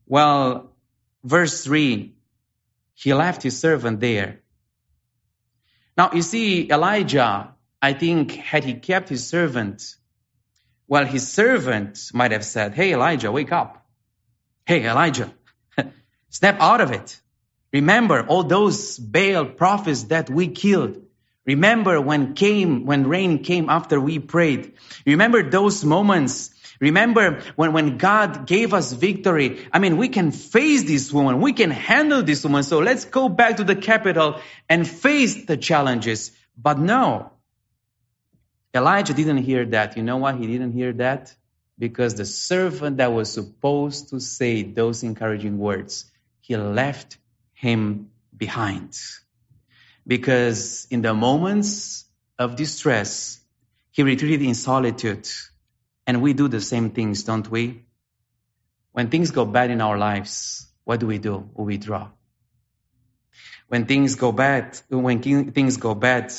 Well, 0.07 0.73
verse 1.25 1.65
3, 1.65 2.16
he 2.97 3.13
left 3.13 3.43
his 3.43 3.59
servant 3.59 4.01
there. 4.01 4.41
Now, 5.97 6.11
you 6.13 6.23
see, 6.23 6.71
Elijah, 6.71 7.55
I 7.81 7.93
think, 7.93 8.33
had 8.33 8.65
he 8.65 8.75
kept 8.75 9.09
his 9.09 9.29
servant, 9.29 9.95
well, 10.89 11.05
his 11.05 11.29
servant 11.31 12.11
might 12.15 12.33
have 12.33 12.45
said, 12.45 12.75
Hey, 12.75 12.95
Elijah, 12.95 13.31
wake 13.31 13.53
up. 13.53 13.87
Hey, 14.65 14.89
Elijah, 14.89 15.33
snap 16.31 16.57
out 16.61 16.81
of 16.81 16.91
it. 16.91 17.21
Remember 17.73 18.27
all 18.27 18.45
those 18.45 18.99
Baal 18.99 19.45
prophets 19.45 20.05
that 20.05 20.31
we 20.31 20.49
killed. 20.49 21.03
Remember 21.45 22.01
when 22.01 22.35
came, 22.35 22.87
when 22.87 23.07
rain 23.07 23.43
came 23.45 23.69
after 23.69 24.01
we 24.01 24.19
prayed. 24.19 24.73
Remember 25.05 25.49
those 25.49 25.85
moments. 25.85 26.51
Remember 26.81 27.41
when, 27.57 27.73
when 27.73 27.97
God 27.99 28.47
gave 28.47 28.75
us 28.75 28.93
victory. 28.93 29.67
I 29.73 29.79
mean, 29.79 29.97
we 29.97 30.09
can 30.09 30.31
face 30.31 30.85
this 30.85 31.13
woman. 31.13 31.41
We 31.41 31.53
can 31.53 31.71
handle 31.71 32.23
this 32.23 32.45
woman. 32.45 32.63
So 32.63 32.81
let's 32.81 33.05
go 33.05 33.29
back 33.29 33.57
to 33.57 33.65
the 33.65 33.77
capital 33.77 34.41
and 34.69 34.87
face 34.87 35.47
the 35.47 35.57
challenges. 35.57 36.33
But 36.57 36.79
no, 36.79 37.33
Elijah 38.75 39.15
didn't 39.15 39.39
hear 39.39 39.65
that. 39.67 39.97
You 39.97 40.03
know 40.03 40.19
why 40.19 40.35
he 40.35 40.47
didn't 40.47 40.73
hear 40.73 40.93
that? 40.95 41.35
Because 41.79 42.15
the 42.15 42.25
servant 42.25 42.99
that 42.99 43.13
was 43.13 43.33
supposed 43.33 44.11
to 44.11 44.21
say 44.21 44.63
those 44.63 45.03
encouraging 45.03 45.59
words, 45.59 46.11
he 46.41 46.57
left 46.57 47.19
him 47.55 48.11
behind. 48.37 48.99
Because 50.07 50.87
in 50.91 51.03
the 51.03 51.15
moments 51.15 52.05
of 52.39 52.57
distress, 52.57 53.41
he 53.91 54.03
retreated 54.03 54.43
in 54.43 54.55
solitude. 54.55 55.29
And 56.07 56.23
we 56.23 56.33
do 56.33 56.49
the 56.49 56.61
same 56.61 56.91
things, 56.91 57.25
don't 57.25 57.51
we? 57.51 57.83
When 58.93 59.11
things 59.11 59.31
go 59.31 59.45
bad 59.45 59.71
in 59.71 59.81
our 59.81 59.99
lives, 59.99 60.67
what 60.85 61.01
do 61.01 61.07
we 61.07 61.19
do? 61.19 61.51
We 61.55 61.75
withdraw. 61.75 62.09
When 63.69 63.87
things 63.87 64.15
go 64.15 64.31
bad, 64.31 64.79
when 64.89 65.21
things 65.21 65.77
go 65.77 65.95
bad, 65.95 66.33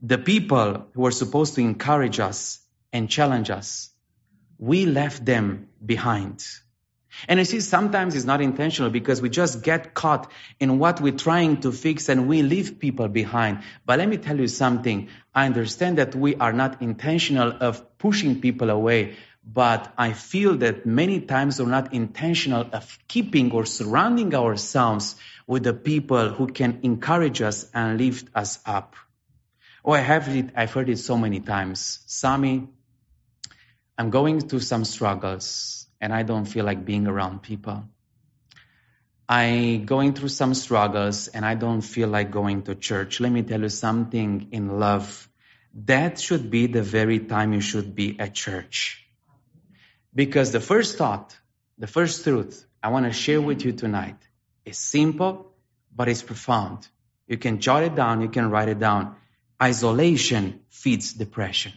the 0.00 0.18
people 0.18 0.86
who 0.94 1.06
are 1.06 1.12
supposed 1.12 1.54
to 1.54 1.60
encourage 1.60 2.18
us 2.18 2.60
and 2.92 3.08
challenge 3.08 3.50
us, 3.50 3.90
we 4.58 4.86
left 4.86 5.24
them 5.24 5.68
behind. 5.84 6.44
And 7.28 7.38
you 7.38 7.44
see, 7.44 7.60
sometimes 7.60 8.14
it's 8.14 8.24
not 8.24 8.40
intentional 8.40 8.90
because 8.90 9.20
we 9.20 9.28
just 9.28 9.62
get 9.62 9.94
caught 9.94 10.30
in 10.58 10.78
what 10.78 11.00
we're 11.00 11.12
trying 11.12 11.60
to 11.60 11.72
fix 11.72 12.08
and 12.08 12.28
we 12.28 12.42
leave 12.42 12.78
people 12.78 13.08
behind. 13.08 13.62
But 13.84 13.98
let 13.98 14.08
me 14.08 14.16
tell 14.16 14.38
you 14.38 14.48
something. 14.48 15.08
I 15.34 15.46
understand 15.46 15.98
that 15.98 16.14
we 16.14 16.36
are 16.36 16.52
not 16.52 16.82
intentional 16.82 17.52
of 17.60 17.98
pushing 17.98 18.40
people 18.40 18.70
away, 18.70 19.16
but 19.44 19.92
I 19.98 20.12
feel 20.12 20.56
that 20.58 20.86
many 20.86 21.20
times 21.20 21.60
we're 21.60 21.68
not 21.68 21.92
intentional 21.92 22.66
of 22.72 22.98
keeping 23.08 23.52
or 23.52 23.66
surrounding 23.66 24.34
ourselves 24.34 25.16
with 25.46 25.64
the 25.64 25.74
people 25.74 26.30
who 26.30 26.46
can 26.46 26.80
encourage 26.82 27.42
us 27.42 27.68
and 27.74 27.98
lift 27.98 28.28
us 28.34 28.58
up. 28.64 28.96
Oh, 29.84 29.92
I 29.92 29.98
have 29.98 30.28
it, 30.34 30.50
I've 30.54 30.72
heard 30.72 30.88
it 30.88 30.98
so 30.98 31.18
many 31.18 31.40
times. 31.40 32.00
Sami, 32.06 32.68
I'm 33.98 34.10
going 34.10 34.40
through 34.40 34.60
some 34.60 34.84
struggles 34.84 35.81
and 36.02 36.12
I 36.12 36.24
don't 36.24 36.44
feel 36.44 36.64
like 36.64 36.84
being 36.84 37.06
around 37.06 37.42
people. 37.42 37.84
I'm 39.28 39.86
going 39.86 40.14
through 40.14 40.30
some 40.30 40.52
struggles 40.52 41.28
and 41.28 41.46
I 41.46 41.54
don't 41.54 41.80
feel 41.80 42.08
like 42.08 42.32
going 42.32 42.62
to 42.64 42.74
church. 42.74 43.20
Let 43.20 43.30
me 43.30 43.42
tell 43.42 43.62
you 43.62 43.68
something 43.68 44.48
in 44.50 44.80
love. 44.80 45.28
That 45.86 46.18
should 46.18 46.50
be 46.50 46.66
the 46.66 46.82
very 46.82 47.20
time 47.20 47.52
you 47.52 47.60
should 47.60 47.94
be 47.94 48.18
at 48.18 48.34
church. 48.34 49.06
Because 50.12 50.50
the 50.50 50.60
first 50.60 50.98
thought, 50.98 51.34
the 51.78 51.86
first 51.86 52.24
truth 52.24 52.66
I 52.82 52.88
want 52.88 53.06
to 53.06 53.12
share 53.12 53.40
with 53.40 53.64
you 53.64 53.72
tonight 53.72 54.18
is 54.64 54.76
simple, 54.76 55.52
but 55.94 56.08
it's 56.08 56.22
profound. 56.22 56.86
You 57.28 57.38
can 57.38 57.60
jot 57.60 57.84
it 57.84 57.94
down, 57.94 58.20
you 58.20 58.28
can 58.28 58.50
write 58.50 58.68
it 58.68 58.80
down. 58.80 59.14
Isolation 59.62 60.60
feeds 60.68 61.12
depression. 61.14 61.72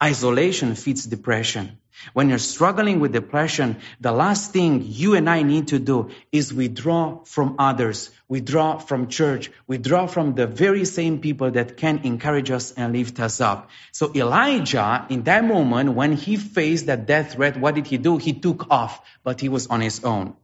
Isolation 0.00 0.74
feeds 0.74 1.06
depression. 1.06 1.78
When 2.12 2.28
you're 2.28 2.38
struggling 2.38 3.00
with 3.00 3.12
depression, 3.12 3.78
the 4.00 4.12
last 4.12 4.52
thing 4.52 4.82
you 4.84 5.14
and 5.14 5.28
I 5.28 5.42
need 5.42 5.68
to 5.68 5.78
do 5.78 6.10
is 6.30 6.52
withdraw 6.52 7.24
from 7.24 7.56
others, 7.58 8.10
withdraw 8.28 8.78
from 8.78 9.08
church, 9.08 9.50
withdraw 9.66 10.06
from 10.06 10.34
the 10.34 10.46
very 10.46 10.84
same 10.84 11.20
people 11.20 11.50
that 11.52 11.76
can 11.76 12.00
encourage 12.04 12.50
us 12.50 12.72
and 12.72 12.92
lift 12.92 13.18
us 13.20 13.40
up. 13.40 13.70
So 13.92 14.12
Elijah, 14.14 15.06
in 15.08 15.22
that 15.24 15.44
moment, 15.44 15.94
when 15.94 16.12
he 16.12 16.36
faced 16.36 16.86
that 16.86 17.06
death 17.06 17.32
threat, 17.32 17.58
what 17.58 17.74
did 17.74 17.86
he 17.86 17.98
do? 17.98 18.18
He 18.18 18.34
took 18.34 18.70
off, 18.70 19.00
but 19.24 19.40
he 19.40 19.48
was 19.48 19.66
on 19.68 19.80
his 19.80 20.04
own. 20.04 20.34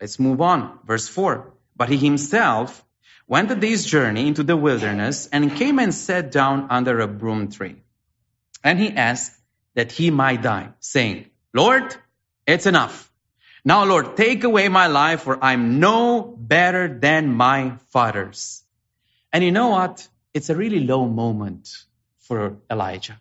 Let's 0.00 0.18
move 0.18 0.40
on. 0.40 0.78
Verse 0.86 1.08
4. 1.08 1.52
But 1.76 1.88
he 1.88 1.96
himself 1.96 2.84
went 3.26 3.50
a 3.50 3.54
day's 3.54 3.84
journey 3.84 4.26
into 4.26 4.42
the 4.42 4.56
wilderness 4.56 5.28
and 5.30 5.54
came 5.54 5.78
and 5.78 5.94
sat 5.94 6.32
down 6.32 6.68
under 6.70 7.00
a 7.00 7.08
broom 7.08 7.50
tree. 7.50 7.76
And 8.64 8.78
he 8.78 8.90
asked 8.90 9.37
that 9.78 9.92
he 9.92 10.10
might 10.10 10.42
die, 10.42 10.70
saying, 10.80 11.26
Lord, 11.54 11.94
it's 12.48 12.66
enough. 12.66 13.12
Now, 13.64 13.84
Lord, 13.84 14.16
take 14.16 14.42
away 14.42 14.68
my 14.68 14.88
life, 14.88 15.22
for 15.22 15.38
I'm 15.40 15.78
no 15.78 16.20
better 16.36 16.98
than 16.98 17.32
my 17.32 17.76
fathers. 17.90 18.64
And 19.32 19.44
you 19.44 19.52
know 19.52 19.68
what? 19.68 20.08
It's 20.34 20.50
a 20.50 20.56
really 20.56 20.80
low 20.80 21.06
moment 21.06 21.68
for 22.18 22.56
Elijah. 22.68 23.20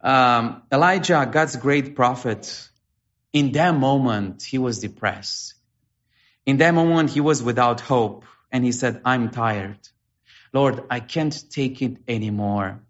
Um, 0.00 0.62
Elijah, 0.70 1.28
God's 1.28 1.56
great 1.56 1.96
prophet, 1.96 2.68
in 3.32 3.50
that 3.50 3.74
moment, 3.74 4.44
he 4.44 4.58
was 4.58 4.78
depressed. 4.78 5.54
In 6.46 6.58
that 6.58 6.74
moment, 6.74 7.10
he 7.10 7.20
was 7.20 7.42
without 7.42 7.80
hope 7.80 8.24
and 8.52 8.64
he 8.64 8.70
said, 8.70 9.00
I'm 9.04 9.30
tired. 9.30 9.80
Lord, 10.52 10.84
I 10.88 11.00
can't 11.00 11.36
take 11.50 11.82
it 11.82 11.96
anymore. 12.06 12.82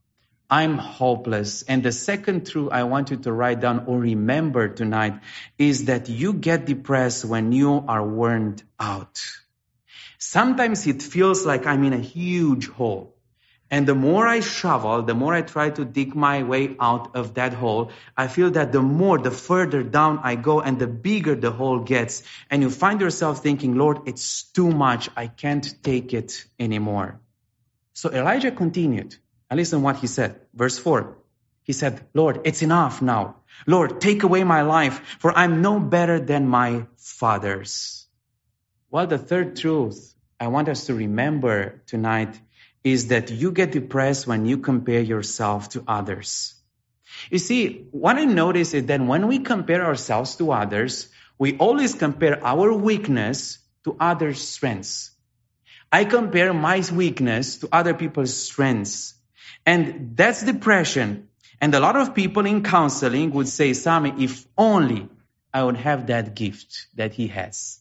I'm 0.50 0.78
hopeless. 0.78 1.62
And 1.62 1.82
the 1.82 1.92
second 1.92 2.46
truth 2.46 2.70
I 2.72 2.82
want 2.82 3.10
you 3.10 3.18
to 3.18 3.32
write 3.32 3.60
down 3.60 3.84
or 3.86 3.98
remember 3.98 4.68
tonight 4.68 5.20
is 5.56 5.84
that 5.84 6.08
you 6.08 6.32
get 6.32 6.66
depressed 6.66 7.24
when 7.24 7.52
you 7.52 7.84
are 7.86 8.04
worn 8.04 8.56
out. 8.78 9.22
Sometimes 10.18 10.86
it 10.86 11.02
feels 11.02 11.46
like 11.46 11.66
I'm 11.66 11.84
in 11.84 11.92
a 11.92 11.98
huge 11.98 12.68
hole. 12.68 13.14
And 13.70 13.86
the 13.86 13.94
more 13.94 14.26
I 14.26 14.40
shovel, 14.40 15.02
the 15.02 15.14
more 15.14 15.32
I 15.32 15.42
try 15.42 15.70
to 15.70 15.84
dig 15.84 16.16
my 16.16 16.42
way 16.42 16.74
out 16.80 17.14
of 17.14 17.34
that 17.34 17.54
hole, 17.54 17.92
I 18.16 18.26
feel 18.26 18.50
that 18.50 18.72
the 18.72 18.82
more, 18.82 19.16
the 19.16 19.30
further 19.30 19.84
down 19.84 20.18
I 20.24 20.34
go 20.34 20.60
and 20.60 20.80
the 20.80 20.88
bigger 20.88 21.36
the 21.36 21.52
hole 21.52 21.78
gets. 21.78 22.24
And 22.50 22.62
you 22.62 22.70
find 22.70 23.00
yourself 23.00 23.44
thinking, 23.44 23.76
Lord, 23.76 24.08
it's 24.08 24.42
too 24.42 24.70
much. 24.72 25.08
I 25.16 25.28
can't 25.28 25.72
take 25.84 26.12
it 26.12 26.44
anymore. 26.58 27.20
So 27.92 28.10
Elijah 28.10 28.50
continued. 28.50 29.16
And 29.50 29.58
listen 29.58 29.82
what 29.82 29.96
he 29.96 30.06
said. 30.06 30.40
Verse 30.54 30.78
4. 30.78 31.16
He 31.64 31.72
said, 31.72 32.00
Lord, 32.14 32.40
it's 32.44 32.62
enough 32.62 33.02
now. 33.02 33.36
Lord, 33.66 34.00
take 34.00 34.22
away 34.22 34.44
my 34.44 34.62
life, 34.62 35.18
for 35.18 35.36
I'm 35.36 35.60
no 35.60 35.78
better 35.80 36.18
than 36.20 36.46
my 36.48 36.86
fathers. 36.96 38.06
Well, 38.90 39.06
the 39.06 39.18
third 39.18 39.56
truth 39.56 40.14
I 40.38 40.48
want 40.48 40.68
us 40.68 40.86
to 40.86 40.94
remember 40.94 41.82
tonight 41.86 42.40
is 42.82 43.08
that 43.08 43.30
you 43.30 43.52
get 43.52 43.72
depressed 43.72 44.26
when 44.26 44.46
you 44.46 44.58
compare 44.58 45.00
yourself 45.00 45.68
to 45.70 45.84
others. 45.86 46.54
You 47.30 47.38
see, 47.38 47.86
what 47.90 48.16
I 48.16 48.24
notice 48.24 48.72
is 48.72 48.86
that 48.86 49.00
when 49.00 49.28
we 49.28 49.40
compare 49.40 49.84
ourselves 49.84 50.36
to 50.36 50.52
others, 50.52 51.08
we 51.38 51.58
always 51.58 51.94
compare 51.94 52.44
our 52.44 52.72
weakness 52.72 53.58
to 53.84 53.96
others' 54.00 54.40
strengths. 54.40 55.10
I 55.92 56.04
compare 56.04 56.54
my 56.54 56.82
weakness 56.92 57.58
to 57.58 57.68
other 57.72 57.94
people's 57.94 58.34
strengths. 58.34 59.14
And 59.70 60.16
that's 60.16 60.42
depression. 60.42 61.28
And 61.60 61.72
a 61.76 61.78
lot 61.78 61.94
of 61.94 62.12
people 62.12 62.44
in 62.44 62.64
counseling 62.64 63.30
would 63.30 63.46
say, 63.46 63.72
Sami, 63.72 64.12
if 64.24 64.44
only 64.58 65.08
I 65.54 65.62
would 65.62 65.76
have 65.76 66.08
that 66.08 66.34
gift 66.34 66.88
that 66.96 67.12
he 67.12 67.28
has. 67.28 67.78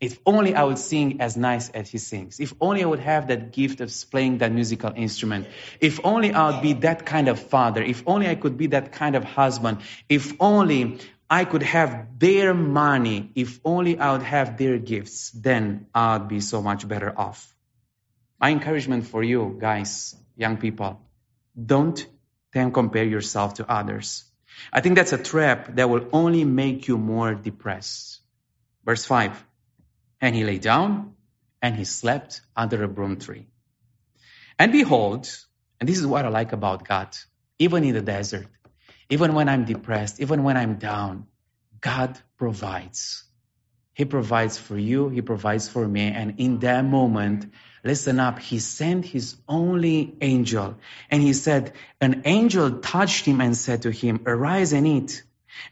If 0.00 0.18
only 0.24 0.54
I 0.54 0.64
would 0.64 0.78
sing 0.78 1.20
as 1.20 1.36
nice 1.36 1.68
as 1.68 1.90
he 1.90 1.98
sings. 1.98 2.40
If 2.40 2.54
only 2.62 2.82
I 2.82 2.86
would 2.86 3.00
have 3.00 3.26
that 3.28 3.52
gift 3.52 3.82
of 3.82 3.92
playing 4.10 4.38
that 4.38 4.52
musical 4.52 4.90
instrument. 4.96 5.48
If 5.80 6.00
only 6.02 6.32
I 6.32 6.50
would 6.50 6.62
be 6.62 6.72
that 6.88 7.04
kind 7.04 7.28
of 7.28 7.38
father. 7.38 7.82
If 7.82 8.02
only 8.06 8.26
I 8.26 8.34
could 8.34 8.56
be 8.56 8.68
that 8.68 8.90
kind 8.92 9.16
of 9.16 9.24
husband. 9.24 9.82
If 10.08 10.32
only 10.40 10.98
I 11.28 11.44
could 11.44 11.62
have 11.62 12.18
their 12.18 12.54
money. 12.54 13.32
If 13.34 13.60
only 13.66 13.98
I 13.98 14.12
would 14.12 14.22
have 14.22 14.56
their 14.56 14.78
gifts. 14.78 15.30
Then 15.30 15.88
I'd 15.94 16.26
be 16.26 16.40
so 16.40 16.62
much 16.62 16.88
better 16.88 17.12
off. 17.14 17.54
My 18.40 18.50
encouragement 18.50 19.06
for 19.06 19.22
you 19.22 19.56
guys, 19.60 20.16
young 20.36 20.58
people, 20.58 21.00
don't 21.54 22.06
then 22.52 22.72
compare 22.72 23.04
yourself 23.04 23.54
to 23.54 23.70
others. 23.70 24.24
I 24.72 24.80
think 24.80 24.96
that's 24.96 25.12
a 25.12 25.18
trap 25.22 25.76
that 25.76 25.90
will 25.90 26.08
only 26.12 26.44
make 26.44 26.88
you 26.88 26.98
more 26.98 27.34
depressed. 27.34 28.20
Verse 28.84 29.04
5 29.04 29.44
And 30.20 30.34
he 30.34 30.44
lay 30.44 30.58
down 30.58 31.14
and 31.62 31.76
he 31.76 31.84
slept 31.84 32.42
under 32.56 32.82
a 32.84 32.88
broom 32.88 33.18
tree. 33.18 33.46
And 34.58 34.72
behold, 34.72 35.28
and 35.80 35.88
this 35.88 35.98
is 35.98 36.06
what 36.06 36.24
I 36.24 36.28
like 36.28 36.52
about 36.52 36.86
God, 36.86 37.16
even 37.58 37.84
in 37.84 37.94
the 37.94 38.02
desert, 38.02 38.46
even 39.10 39.34
when 39.34 39.48
I'm 39.48 39.64
depressed, 39.64 40.20
even 40.20 40.44
when 40.44 40.56
I'm 40.56 40.76
down, 40.76 41.26
God 41.80 42.18
provides. 42.38 43.24
He 43.94 44.04
provides 44.04 44.58
for 44.58 44.76
you, 44.76 45.08
He 45.08 45.22
provides 45.22 45.68
for 45.68 45.86
me. 45.86 46.08
And 46.08 46.34
in 46.38 46.58
that 46.60 46.84
moment, 46.84 47.52
listen 47.82 48.20
up, 48.20 48.38
He 48.38 48.58
sent 48.58 49.04
His 49.04 49.36
only 49.48 50.16
angel. 50.20 50.76
And 51.10 51.22
He 51.22 51.32
said, 51.32 51.72
An 52.00 52.22
angel 52.24 52.80
touched 52.80 53.24
him 53.24 53.40
and 53.40 53.56
said 53.56 53.82
to 53.82 53.90
him, 53.90 54.22
Arise 54.26 54.72
and 54.72 54.86
eat. 54.86 55.22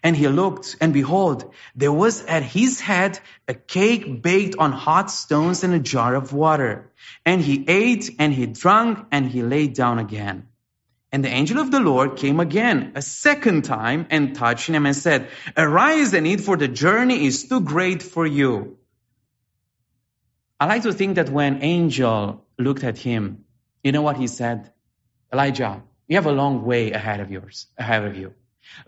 And 0.03 0.17
he 0.17 0.29
looked, 0.29 0.77
and 0.81 0.93
behold, 0.93 1.53
there 1.75 1.93
was 1.93 2.25
at 2.25 2.43
his 2.43 2.81
head 2.81 3.19
a 3.49 3.55
cake 3.55 4.23
baked 4.23 4.57
on 4.57 4.73
hot 4.73 5.11
stones 5.11 5.65
and 5.65 5.75
a 5.75 5.81
jar 5.81 6.15
of 6.15 6.33
water. 6.33 6.93
And 7.27 7.41
he 7.41 7.65
ate 7.67 8.11
and 8.19 8.33
he 8.33 8.47
drank 8.47 8.99
and 9.11 9.29
he 9.29 9.43
lay 9.43 9.67
down 9.67 9.99
again. 9.99 10.49
And 11.13 11.23
the 11.23 11.29
angel 11.29 11.59
of 11.59 11.71
the 11.71 11.81
Lord 11.81 12.17
came 12.17 12.41
again 12.41 12.93
a 12.95 13.03
second 13.03 13.63
time 13.63 14.07
and 14.09 14.35
touched 14.35 14.69
him 14.69 14.87
and 14.87 14.97
said, 14.97 15.29
Arise 15.57 16.15
and 16.15 16.27
eat, 16.27 16.41
for 16.41 16.57
the 16.57 16.69
journey 16.69 17.27
is 17.27 17.49
too 17.49 17.61
great 17.61 18.03
for 18.03 18.27
you. 18.27 18.79
I 20.59 20.67
like 20.67 20.85
to 20.85 20.93
think 20.93 21.17
that 21.17 21.29
when 21.29 21.63
angel 21.63 22.45
looked 22.59 22.83
at 22.83 22.97
him, 22.97 23.45
you 23.85 23.93
know 23.93 24.01
what 24.01 24.17
he 24.17 24.27
said? 24.27 24.73
Elijah, 25.31 25.83
you 26.09 26.17
have 26.17 26.27
a 26.27 26.33
long 26.33 26.65
way 26.65 26.93
ahead 26.93 27.21
of 27.21 27.31
yours, 27.31 27.67
ahead 27.77 28.05
of 28.05 28.17
you. 28.17 28.33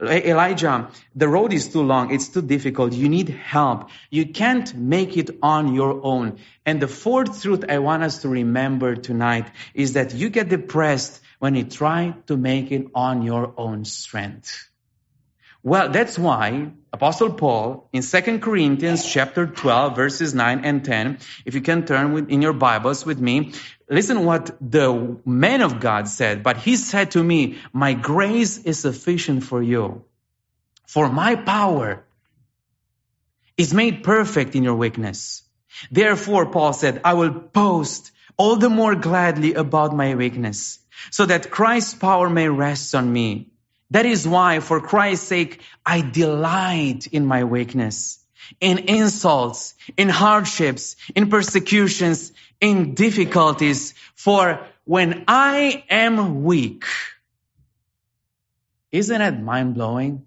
Elijah, 0.01 0.89
the 1.15 1.29
road 1.29 1.53
is 1.53 1.69
too 1.69 1.83
long. 1.83 2.13
It's 2.15 2.29
too 2.29 2.43
difficult. 2.43 2.93
You 2.93 3.09
need 3.09 3.29
help. 3.29 3.91
You 4.09 4.27
can't 4.27 4.75
make 4.75 5.17
it 5.17 5.31
on 5.43 5.75
your 5.75 6.01
own. 6.03 6.39
And 6.65 6.81
the 6.81 6.89
fourth 6.89 7.43
truth 7.43 7.65
I 7.69 7.81
want 7.81 8.03
us 8.03 8.23
to 8.23 8.29
remember 8.29 8.95
tonight 8.95 9.51
is 9.75 9.93
that 9.95 10.15
you 10.15 10.31
get 10.31 10.49
depressed 10.49 11.21
when 11.45 11.55
you 11.55 11.65
try 11.65 12.15
to 12.27 12.39
make 12.39 12.73
it 12.73 12.87
on 12.95 13.21
your 13.21 13.53
own 13.59 13.85
strength. 13.85 14.71
Well, 15.63 15.91
that's 15.91 16.19
why 16.19 16.71
Apostle 16.91 17.35
Paul 17.35 17.87
in 17.93 18.01
2 18.01 18.39
Corinthians 18.39 19.05
chapter 19.05 19.47
12 19.47 19.95
verses 19.95 20.33
9 20.33 20.65
and 20.65 20.83
10, 20.83 21.19
if 21.45 21.55
you 21.55 21.61
can 21.61 21.85
turn 21.85 22.15
with, 22.15 22.31
in 22.31 22.41
your 22.41 22.55
Bibles 22.55 23.05
with 23.05 23.21
me, 23.21 23.53
listen 23.91 24.25
what 24.25 24.57
the 24.59 25.19
man 25.27 25.61
of 25.61 25.81
God 25.81 26.09
said. 26.09 26.43
But 26.43 26.57
he 26.57 26.77
said 26.77 27.11
to 27.11 27.23
me, 27.23 27.59
my 27.75 27.93
grace 27.93 28.57
is 28.57 28.79
sufficient 28.79 29.45
for 29.45 29.63
you. 29.63 30.03
For 30.87 31.11
my 31.11 31.37
power 31.37 32.07
is 33.59 33.75
made 33.75 34.03
perfect 34.03 34.57
in 34.57 34.63
your 34.63 34.77
weakness. 34.77 35.43
Therefore, 35.91 36.47
Paul 36.47 36.73
said, 36.73 37.03
I 37.05 37.13
will 37.13 37.29
boast 37.29 38.13
all 38.39 38.57
the 38.57 38.71
more 38.71 38.95
gladly 38.95 39.53
about 39.53 39.95
my 39.95 40.15
weakness 40.15 40.79
so 41.11 41.27
that 41.27 41.51
Christ's 41.51 41.95
power 41.95 42.29
may 42.29 42.49
rest 42.49 42.95
on 42.95 43.13
me. 43.13 43.51
That 43.91 44.07
is 44.07 44.27
why, 44.27 44.61
for 44.61 44.81
Christ's 44.81 45.27
sake, 45.27 45.61
I 45.85 46.01
delight 46.01 47.07
in 47.07 47.27
my 47.27 47.45
weakness, 47.45 48.19
in 48.61 48.79
insults, 48.79 49.75
in 49.97 50.09
hardships, 50.09 50.97
in 51.15 51.31
persecutions, 51.31 52.33
in 52.61 52.95
difficulties. 52.95 53.95
For 54.15 54.67
when 54.85 55.25
I 55.29 55.85
am 55.91 56.45
weak, 56.45 56.85
isn't 58.91 59.21
it 59.21 59.41
mind 59.41 59.75
blowing? 59.75 60.25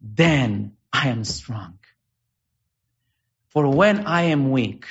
Then 0.00 0.76
I 0.92 1.08
am 1.08 1.24
strong. 1.24 1.78
For 3.48 3.68
when 3.68 4.06
I 4.06 4.22
am 4.22 4.50
weak 4.50 4.86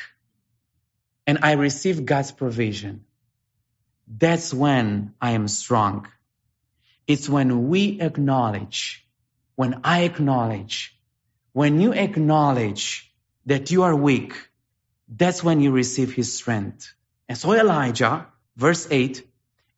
and 1.25 1.39
I 1.41 1.53
receive 1.53 2.05
God's 2.05 2.31
provision, 2.31 3.05
that's 4.17 4.53
when 4.53 5.13
I 5.21 5.31
am 5.31 5.47
strong. 5.47 6.07
It's 7.07 7.29
when 7.29 7.69
we 7.69 8.01
acknowledge, 8.01 9.05
when 9.55 9.81
I 9.83 10.01
acknowledge, 10.01 10.97
when 11.53 11.79
you 11.79 11.93
acknowledge 11.93 13.11
that 13.45 13.71
you 13.71 13.83
are 13.83 13.95
weak, 13.95 14.33
that's 15.07 15.43
when 15.43 15.61
you 15.61 15.71
receive 15.71 16.13
his 16.13 16.33
strength. 16.33 16.93
And 17.29 17.37
so 17.37 17.53
Elijah, 17.53 18.27
verse 18.57 18.87
8, 18.89 19.25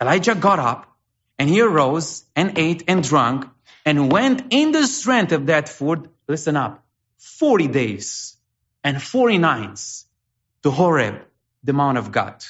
Elijah 0.01 0.35
got 0.35 0.59
up 0.59 0.95
and 1.37 1.49
he 1.49 1.61
arose 1.61 2.23
and 2.35 2.57
ate 2.57 2.83
and 2.87 3.03
drank 3.03 3.45
and 3.85 4.11
went 4.11 4.47
in 4.49 4.71
the 4.71 4.87
strength 4.87 5.31
of 5.31 5.47
that 5.47 5.69
food, 5.69 6.09
listen 6.27 6.55
up, 6.55 6.83
40 7.17 7.67
days 7.67 8.35
and 8.83 9.01
40 9.01 9.37
nights 9.37 10.05
to 10.63 10.71
Horeb, 10.71 11.21
the 11.63 11.73
Mount 11.73 11.97
of 11.97 12.11
God. 12.11 12.43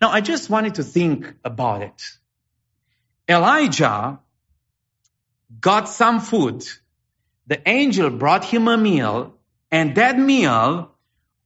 Now, 0.00 0.10
I 0.10 0.20
just 0.20 0.50
wanted 0.50 0.76
to 0.76 0.84
think 0.84 1.34
about 1.44 1.82
it. 1.82 2.02
Elijah 3.28 4.20
got 5.60 5.88
some 5.88 6.20
food. 6.20 6.64
The 7.46 7.60
angel 7.68 8.10
brought 8.10 8.44
him 8.44 8.68
a 8.68 8.76
meal, 8.76 9.34
and 9.70 9.94
that 9.96 10.18
meal 10.18 10.90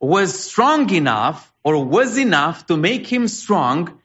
was 0.01 0.39
strong 0.39 0.91
enough 0.91 1.53
or 1.65 1.85
was 1.85 2.17
enough 2.19 2.67
to 2.67 2.77
make 2.77 3.07
him 3.07 3.29
strong 3.29 4.01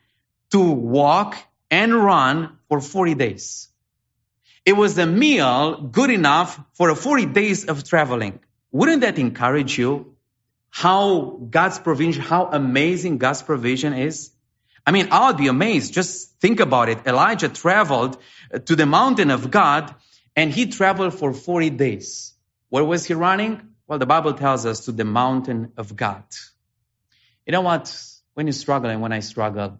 to 0.52 0.72
walk 0.72 1.38
and 1.69 1.93
run 1.93 2.58
for 2.69 2.82
40 2.82 3.15
days. 3.15 3.69
It 4.65 4.74
was 4.74 4.98
a 4.98 5.06
meal 5.06 5.82
good 5.82 6.10
enough 6.10 6.60
for 6.74 6.96
40 6.96 7.28
days 7.28 7.65
of 7.65 7.84
traveling. 7.84 8.39
Wouldn't 8.72 9.02
that 9.02 9.19
encourage 9.19 9.78
you? 9.78 10.12
How 10.74 11.38
God's 11.52 11.78
provision, 11.78 12.24
how 12.24 12.50
amazing 12.52 13.20
God's 13.20 13.44
provision 13.44 13.94
is? 13.94 14.32
I 14.88 14.92
mean, 14.92 15.10
I 15.12 15.28
would 15.28 15.38
be 15.38 15.48
amazed. 15.48 15.94
Just 15.94 16.40
think 16.40 16.60
about 16.60 16.90
it. 16.90 17.06
Elijah 17.06 17.48
traveled 17.48 18.18
to 18.66 18.76
the 18.76 18.88
mountain 18.88 19.30
of 19.30 19.52
God 19.52 19.94
and 20.36 20.52
he 20.52 20.66
traveled 20.66 21.14
for 21.14 21.32
40 21.32 21.70
days. 21.70 22.34
Where 22.70 22.84
was 22.84 23.06
he 23.06 23.14
running? 23.14 23.62
Well, 23.88 24.00
the 24.00 24.08
Bible 24.08 24.34
tells 24.34 24.66
us 24.66 24.86
to 24.86 24.92
the 24.92 25.06
mountain 25.06 25.74
of 25.78 25.96
God. 25.96 26.24
You 27.46 27.52
know 27.52 27.62
what? 27.62 27.96
When 28.34 28.48
you 28.48 28.54
struggle 28.54 28.90
and 28.90 29.00
when 29.00 29.14
I 29.14 29.20
struggle, 29.20 29.80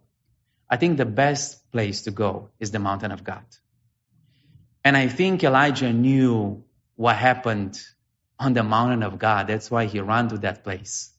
I 0.70 0.78
think 0.78 0.98
the 0.98 1.08
best 1.08 1.72
place 1.72 2.04
to 2.04 2.12
go 2.12 2.50
is 2.60 2.70
the 2.70 2.78
mountain 2.78 3.12
of 3.12 3.24
God. 3.24 3.46
And 4.86 4.96
I 4.96 5.08
think 5.08 5.44
Elijah 5.44 5.92
knew 5.92 6.64
what 6.96 7.16
happened 7.16 7.82
on 8.44 8.54
the 8.54 8.64
mountain 8.64 9.04
of 9.04 9.18
God. 9.18 9.48
That's 9.48 9.72
why 9.72 9.86
he 9.86 10.00
ran 10.00 10.30
to 10.30 10.38
that 10.40 10.64
place. 10.64 11.12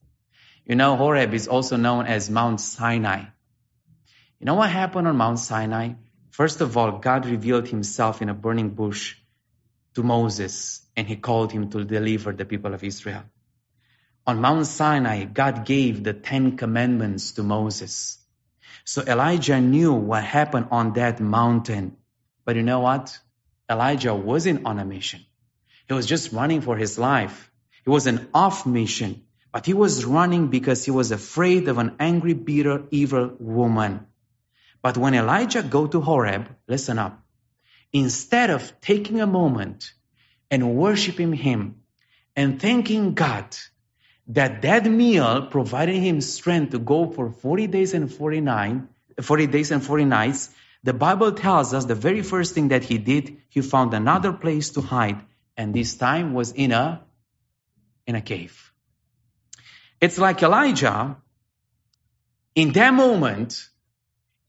You 0.67 0.77
know, 0.77 0.97
Horeb 0.97 1.35
is 1.35 1.49
also 1.49 1.77
known 1.77 2.07
as 2.07 2.31
Mount 2.31 2.61
Sinai. 2.61 3.21
You 4.41 4.47
know 4.47 4.55
what 4.55 4.71
happened 4.71 5.09
on 5.09 5.17
Mount 5.17 5.39
Sinai? 5.39 5.95
First 6.31 6.61
of 6.61 6.77
all, 6.77 6.99
God 6.99 7.27
revealed 7.27 7.69
himself 7.69 8.21
in 8.23 8.29
a 8.29 8.35
burning 8.35 8.71
bush 8.71 9.17
to 9.95 10.03
Moses 10.03 10.83
and 10.97 11.07
he 11.07 11.17
called 11.17 11.53
him 11.53 11.71
to 11.71 11.85
deliver 11.85 12.33
the 12.33 12.45
people 12.45 12.75
of 12.75 12.85
Israel. 12.85 13.25
On 14.27 14.41
Mount 14.41 14.67
Sinai, 14.67 15.25
God 15.25 15.65
gave 15.67 16.03
the 16.03 16.15
Ten 16.15 16.57
Commandments 16.57 17.33
to 17.33 17.43
Moses. 17.43 18.19
So 18.85 19.03
Elijah 19.03 19.61
knew 19.61 19.93
what 19.93 20.25
happened 20.25 20.69
on 20.71 20.95
that 20.95 21.21
mountain. 21.21 21.97
But 22.45 22.57
you 22.57 22.63
know 22.63 22.81
what? 22.81 23.19
Elijah 23.71 24.15
wasn't 24.15 24.67
on 24.67 24.79
a 24.79 24.85
mission. 24.85 25.25
He 25.89 25.95
was 25.95 26.07
just 26.07 26.33
running 26.33 26.61
for 26.61 26.77
his 26.77 26.99
life. 26.99 27.51
He 27.85 27.91
was 27.91 28.07
an 28.07 28.29
off 28.33 28.65
mission, 28.67 29.23
but 29.53 29.67
he 29.67 29.75
was 29.75 30.05
running 30.05 30.49
because 30.49 30.85
he 30.85 30.91
was 30.91 31.11
afraid 31.11 31.69
of 31.69 31.79
an 31.79 31.97
angry, 32.01 32.33
bitter, 32.33 32.85
evil 32.91 33.33
woman. 33.39 34.07
But 34.83 34.97
when 34.97 35.15
Elijah 35.15 35.63
go 35.63 35.87
to 35.87 36.01
Horeb, 36.01 36.49
listen 36.67 36.99
up. 36.99 37.23
Instead 37.93 38.51
of 38.51 38.81
taking 38.81 39.21
a 39.21 39.27
moment 39.27 39.93
and 40.51 40.75
worshiping 40.75 41.33
him 41.33 41.77
and 42.35 42.61
thanking 42.61 43.15
God 43.15 43.57
that 44.29 44.63
that 44.63 44.87
meal 44.87 45.47
provided 45.47 45.97
him 45.97 46.21
strength 46.21 46.73
to 46.73 46.79
go 46.79 47.11
for 47.11 47.31
40 47.31 47.67
days 47.67 47.93
and 47.95 48.13
49, 48.13 48.89
40 49.21 49.47
days 49.47 49.71
and 49.71 49.85
40 49.85 50.05
nights, 50.07 50.51
the 50.83 50.95
Bible 50.95 51.33
tells 51.33 51.73
us 51.75 51.85
the 51.85 51.95
very 51.95 52.23
first 52.23 52.55
thing 52.55 52.69
that 52.69 52.85
he 52.85 52.99
did, 52.99 53.37
he 53.49 53.61
found 53.61 53.95
another 53.95 54.33
place 54.33 54.71
to 54.71 54.81
hide. 54.81 55.21
And 55.57 55.75
this 55.75 55.97
time 55.97 56.35
was 56.35 56.53
in 56.53 56.73
a, 56.73 57.03
in 58.07 58.15
a 58.15 58.21
cave. 58.21 58.73
It's 60.01 60.19
like 60.19 60.43
Elijah, 60.43 61.17
in 62.55 62.73
that 62.73 62.93
moment, 62.93 63.69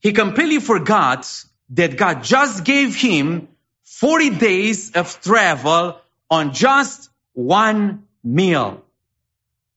he 0.00 0.12
completely 0.12 0.60
forgot 0.60 1.26
that 1.70 1.96
God 1.96 2.22
just 2.22 2.64
gave 2.64 2.94
him 2.94 3.48
40 3.84 4.30
days 4.30 4.92
of 4.92 5.20
travel 5.20 6.00
on 6.30 6.52
just 6.52 7.10
one 7.32 8.04
meal. 8.22 8.84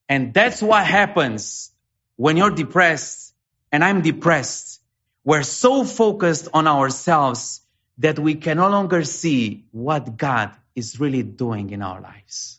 And 0.08 0.34
that's 0.34 0.60
what 0.60 0.84
happens 0.84 1.70
when 2.16 2.36
you're 2.36 2.50
depressed 2.50 3.32
and 3.72 3.84
I'm 3.84 4.02
depressed. 4.02 4.80
We're 5.24 5.42
so 5.42 5.84
focused 5.84 6.48
on 6.52 6.66
ourselves 6.66 7.60
that 7.98 8.18
we 8.18 8.34
can 8.34 8.56
no 8.56 8.68
longer 8.68 9.04
see 9.04 9.66
what 9.70 10.16
God 10.16 10.50
is 10.74 11.00
really 11.00 11.22
doing 11.22 11.70
in 11.70 11.82
our 11.82 12.00
lives. 12.00 12.58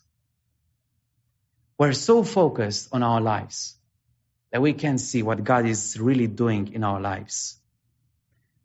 We're 1.77 1.93
so 1.93 2.23
focused 2.23 2.89
on 2.91 3.03
our 3.03 3.21
lives 3.21 3.75
that 4.51 4.61
we 4.61 4.73
can't 4.73 4.99
see 4.99 5.23
what 5.23 5.43
God 5.43 5.65
is 5.65 5.99
really 5.99 6.27
doing 6.27 6.73
in 6.73 6.83
our 6.83 6.99
lives. 6.99 7.57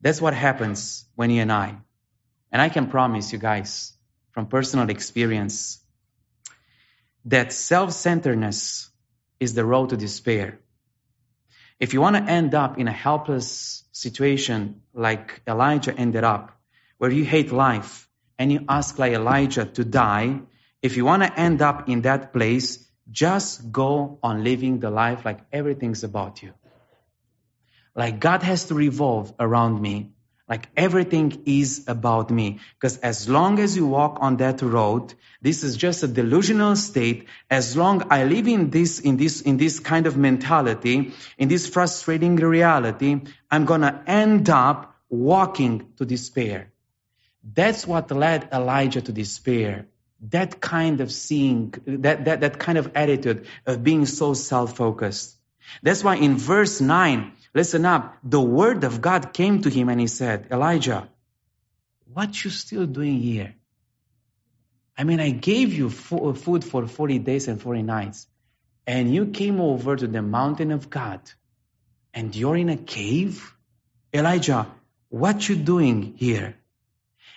That's 0.01 0.21
what 0.21 0.35
happens 0.35 1.07
when 1.15 1.31
you 1.31 1.43
and 1.43 1.53
I, 1.53 1.77
and 2.53 2.61
I 2.61 2.69
can 2.69 2.89
promise 2.89 3.33
you 3.33 3.39
guys 3.39 3.93
from 4.33 4.47
personal 4.47 4.91
experience, 4.91 5.81
that 7.25 7.53
self-centeredness 7.53 8.91
is 9.41 9.55
the 9.55 9.65
road 9.65 9.91
to 9.91 9.97
despair. 9.97 10.61
If 11.81 11.95
you 11.95 12.01
want 12.01 12.17
to 12.17 12.23
end 12.23 12.55
up 12.55 12.79
in 12.79 12.89
a 12.89 12.93
helpless 12.93 13.85
situation 13.93 14.83
like 14.93 15.41
Elijah 15.47 15.95
ended 15.95 16.25
up, 16.25 16.53
where 16.99 17.11
you 17.11 17.25
hate 17.25 17.53
life 17.53 18.06
and 18.39 18.53
you 18.53 18.65
ask 18.69 18.99
like 18.99 19.13
Elijah 19.13 19.65
to 19.65 19.85
die, 19.85 20.41
if 20.83 20.97
you 20.97 21.05
want 21.05 21.23
to 21.23 21.41
end 21.41 21.63
up 21.63 21.89
in 21.89 22.03
that 22.03 22.33
place, 22.33 22.87
just 23.11 23.73
go 23.73 24.19
on 24.23 24.45
living 24.45 24.81
the 24.81 24.91
life 24.91 25.25
like 25.25 25.41
everything's 25.53 26.05
about 26.05 26.43
you. 26.43 26.53
Like 27.95 28.21
God 28.21 28.43
has 28.43 28.67
to 28.67 28.75
revolve 28.75 29.33
around 29.39 29.81
me. 29.81 30.11
Like 30.49 30.69
everything 30.77 31.43
is 31.47 31.85
about 31.89 32.31
me. 32.31 32.61
Because 32.75 32.99
as 32.99 33.29
long 33.29 33.59
as 33.59 33.77
you 33.77 33.87
walk 33.87 34.19
on 34.21 34.37
that 34.37 34.63
road, 34.63 35.13
this 35.43 35.65
is 35.65 35.77
just 35.77 36.05
a 36.05 36.09
delusional 36.09 36.77
state. 36.77 37.27
As 37.51 37.77
long 37.77 38.05
I 38.11 38.25
live 38.25 38.47
in 38.47 38.71
this, 38.71 39.01
in 39.01 39.17
this, 39.17 39.41
in 39.41 39.57
this 39.57 39.81
kind 39.81 40.07
of 40.07 40.17
mentality, 40.17 41.15
in 41.37 41.49
this 41.49 41.69
frustrating 41.69 42.37
reality, 42.37 43.23
I'm 43.51 43.65
gonna 43.65 44.05
end 44.07 44.49
up 44.49 44.95
walking 45.09 45.93
to 45.97 46.05
despair. 46.05 46.71
That's 47.55 47.87
what 47.87 48.11
led 48.11 48.49
Elijah 48.53 49.01
to 49.01 49.13
despair. 49.13 49.87
That 50.31 50.61
kind 50.61 51.01
of 51.01 51.13
seeing, 51.13 51.75
that, 51.87 52.25
that, 52.25 52.41
that 52.41 52.59
kind 52.59 52.79
of 52.79 52.93
attitude 52.97 53.47
of 53.67 53.85
being 53.85 54.07
so 54.07 54.35
self-focused. 54.35 55.37
That's 55.83 56.03
why 56.03 56.17
in 56.17 56.39
verse 56.39 56.81
9, 56.81 57.33
listen 57.55 57.85
up, 57.85 58.17
the 58.25 58.41
word 58.41 58.83
of 58.85 59.01
God 59.01 59.33
came 59.33 59.63
to 59.63 59.71
him 59.71 59.89
and 59.89 60.01
he 60.01 60.07
said, 60.07 60.49
Elijah, 60.51 61.09
what 62.13 62.45
you 62.45 62.51
still 62.51 62.87
doing 62.87 63.21
here? 63.21 63.55
I 64.97 65.05
mean, 65.05 65.21
I 65.21 65.31
gave 65.31 65.75
you 65.75 65.91
food 65.91 66.65
for 66.65 66.87
40 66.87 67.19
days 67.19 67.49
and 67.49 67.61
40 67.61 67.83
nights, 67.83 68.27
and 68.87 69.15
you 69.15 69.27
came 69.27 69.61
over 69.61 69.95
to 69.95 70.07
the 70.07 70.23
mountain 70.23 70.73
of 70.73 70.89
God, 70.89 71.21
and 72.15 72.35
you're 72.35 72.57
in 72.57 72.71
a 72.71 72.79
cave? 72.79 73.55
Elijah, 74.15 74.67
what 75.11 75.47
you 75.47 75.57
doing 75.57 76.15
here? 76.17 76.57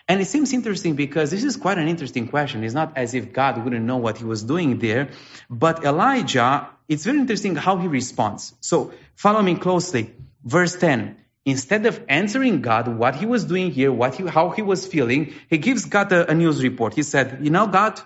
And 0.10 0.20
it 0.22 0.26
seems 0.26 0.54
interesting 0.54 0.96
because 0.96 1.30
this 1.30 1.44
is 1.44 1.56
quite 1.56 1.78
an 1.78 1.88
interesting 1.88 2.28
question. 2.30 2.64
It's 2.64 2.74
not 2.74 2.98
as 2.98 3.14
if 3.14 3.32
God 3.32 3.64
wouldn't 3.64 3.86
know 3.86 3.98
what 3.98 4.18
he 4.18 4.26
was 4.26 4.42
doing 4.42 4.80
there. 4.80 5.10
But 5.52 5.86
Elijah, 5.86 6.68
it's 6.88 7.06
very 7.06 7.20
interesting 7.20 7.56
how 7.56 7.78
he 7.78 7.88
responds. 7.88 8.56
So 8.60 8.92
follow 9.16 9.44
me 9.44 9.54
closely. 9.54 10.16
Verse 10.44 10.76
10. 10.76 11.16
Instead 11.46 11.86
of 11.86 12.04
answering 12.10 12.62
God 12.62 12.88
what 12.88 13.16
he 13.16 13.28
was 13.28 13.46
doing 13.46 13.70
here, 13.70 13.92
what 13.92 14.16
he, 14.16 14.26
how 14.26 14.50
he 14.50 14.64
was 14.64 14.88
feeling, 14.88 15.36
he 15.48 15.60
gives 15.60 15.86
God 15.86 16.12
a, 16.12 16.32
a 16.32 16.34
news 16.34 16.64
report. 16.64 16.96
He 16.96 17.04
said, 17.04 17.40
you 17.44 17.52
know, 17.52 17.68
God, 17.68 18.02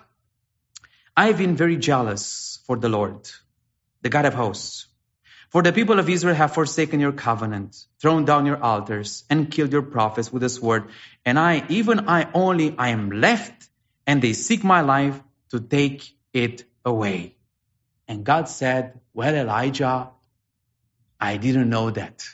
I've 1.15 1.37
been 1.37 1.55
very 1.55 1.77
jealous 1.77 2.59
for 2.65 2.75
the 2.75 2.89
Lord, 2.89 3.29
the 4.01 4.09
God 4.09 4.25
of 4.25 4.33
hosts. 4.33 4.87
For 5.53 5.61
the 5.61 5.71
people 5.71 5.99
of 5.99 6.09
Israel 6.09 6.33
have 6.33 6.55
forsaken 6.55 6.99
your 6.99 7.11
covenant, 7.11 7.85
thrown 8.01 8.25
down 8.25 8.47
your 8.47 8.59
altars, 8.61 9.23
and 9.29 9.51
killed 9.51 9.71
your 9.71 9.83
prophets 9.83 10.33
with 10.33 10.41
a 10.41 10.49
sword. 10.49 10.89
And 11.25 11.37
I, 11.37 11.63
even 11.69 12.09
I 12.09 12.27
only, 12.33 12.73
I 12.75 12.89
am 12.89 13.11
left, 13.11 13.69
and 14.07 14.19
they 14.19 14.33
seek 14.33 14.63
my 14.63 14.81
life 14.81 15.21
to 15.51 15.59
take 15.59 16.11
it 16.33 16.63
away. 16.83 17.35
And 18.07 18.23
God 18.23 18.49
said, 18.49 18.99
Well, 19.13 19.35
Elijah, 19.35 20.09
I 21.19 21.37
didn't 21.37 21.69
know 21.69 21.91
that. 21.91 22.25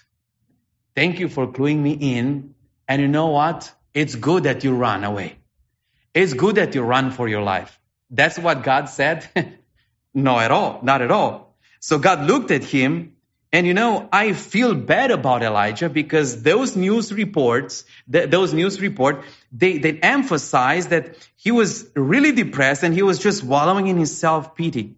Thank 0.96 1.20
you 1.20 1.28
for 1.28 1.46
cluing 1.46 1.80
me 1.80 1.92
in. 1.92 2.56
And 2.88 3.02
you 3.02 3.10
know 3.10 3.28
what? 3.28 3.70
It's 3.94 4.16
good 4.16 4.44
that 4.44 4.64
you 4.64 4.74
run 4.76 5.04
away. 5.04 5.40
It's 6.14 6.34
good 6.34 6.56
that 6.56 6.74
you 6.74 6.84
run 6.84 7.12
for 7.12 7.28
your 7.28 7.42
life. 7.42 7.78
That's 8.10 8.40
what 8.40 8.64
God 8.64 8.88
said? 8.88 9.28
no, 10.14 10.40
at 10.40 10.52
all. 10.52 10.80
Not 10.84 11.02
at 11.02 11.12
all. 11.12 11.49
So 11.80 11.98
God 11.98 12.28
looked 12.28 12.52
at 12.52 12.64
him 12.64 13.14
and 13.52 13.66
you 13.66 13.74
know, 13.74 14.08
I 14.12 14.34
feel 14.34 14.76
bad 14.76 15.10
about 15.10 15.42
Elijah 15.42 15.90
because 15.90 16.44
those 16.44 16.76
news 16.76 17.12
reports, 17.12 17.84
th- 18.12 18.30
those 18.30 18.54
news 18.54 18.80
report, 18.80 19.24
they, 19.52 19.80
they 19.80 19.94
emphasize 19.94 20.88
that 20.88 21.16
he 21.36 21.50
was 21.50 21.90
really 21.96 22.32
depressed 22.32 22.84
and 22.84 22.94
he 22.94 23.02
was 23.02 23.18
just 23.18 23.44
wallowing 23.44 23.88
in 23.88 23.98
his 23.98 24.16
self-pity. 24.16 24.98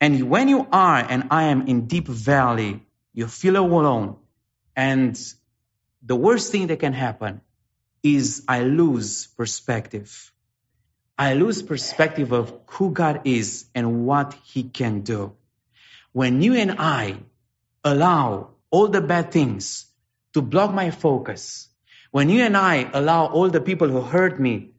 And 0.00 0.28
when 0.28 0.48
you 0.48 0.66
are, 0.72 0.96
and 1.08 1.28
I 1.30 1.44
am 1.44 1.68
in 1.68 1.86
deep 1.86 2.08
valley, 2.08 2.84
you 3.12 3.28
feel 3.28 3.56
alone. 3.56 4.16
And 4.74 5.16
the 6.02 6.16
worst 6.16 6.50
thing 6.50 6.68
that 6.68 6.80
can 6.80 6.92
happen 6.92 7.42
is 8.02 8.44
I 8.48 8.62
lose 8.62 9.26
perspective. 9.26 10.32
I 11.16 11.34
lose 11.34 11.62
perspective 11.62 12.32
of 12.32 12.58
who 12.66 12.90
God 12.90 13.22
is 13.24 13.66
and 13.74 14.04
what 14.04 14.34
he 14.44 14.64
can 14.64 15.02
do. 15.02 15.37
When 16.18 16.42
you 16.42 16.56
and 16.56 16.72
I 16.80 17.20
allow 17.84 18.50
all 18.72 18.88
the 18.88 19.00
bad 19.00 19.30
things 19.30 19.86
to 20.34 20.42
block 20.42 20.74
my 20.74 20.90
focus, 20.90 21.68
when 22.10 22.28
you 22.28 22.42
and 22.42 22.56
I 22.56 22.90
allow 22.92 23.26
all 23.26 23.48
the 23.50 23.60
people 23.60 23.86
who 23.86 24.00
hurt 24.00 24.40
me 24.40 24.72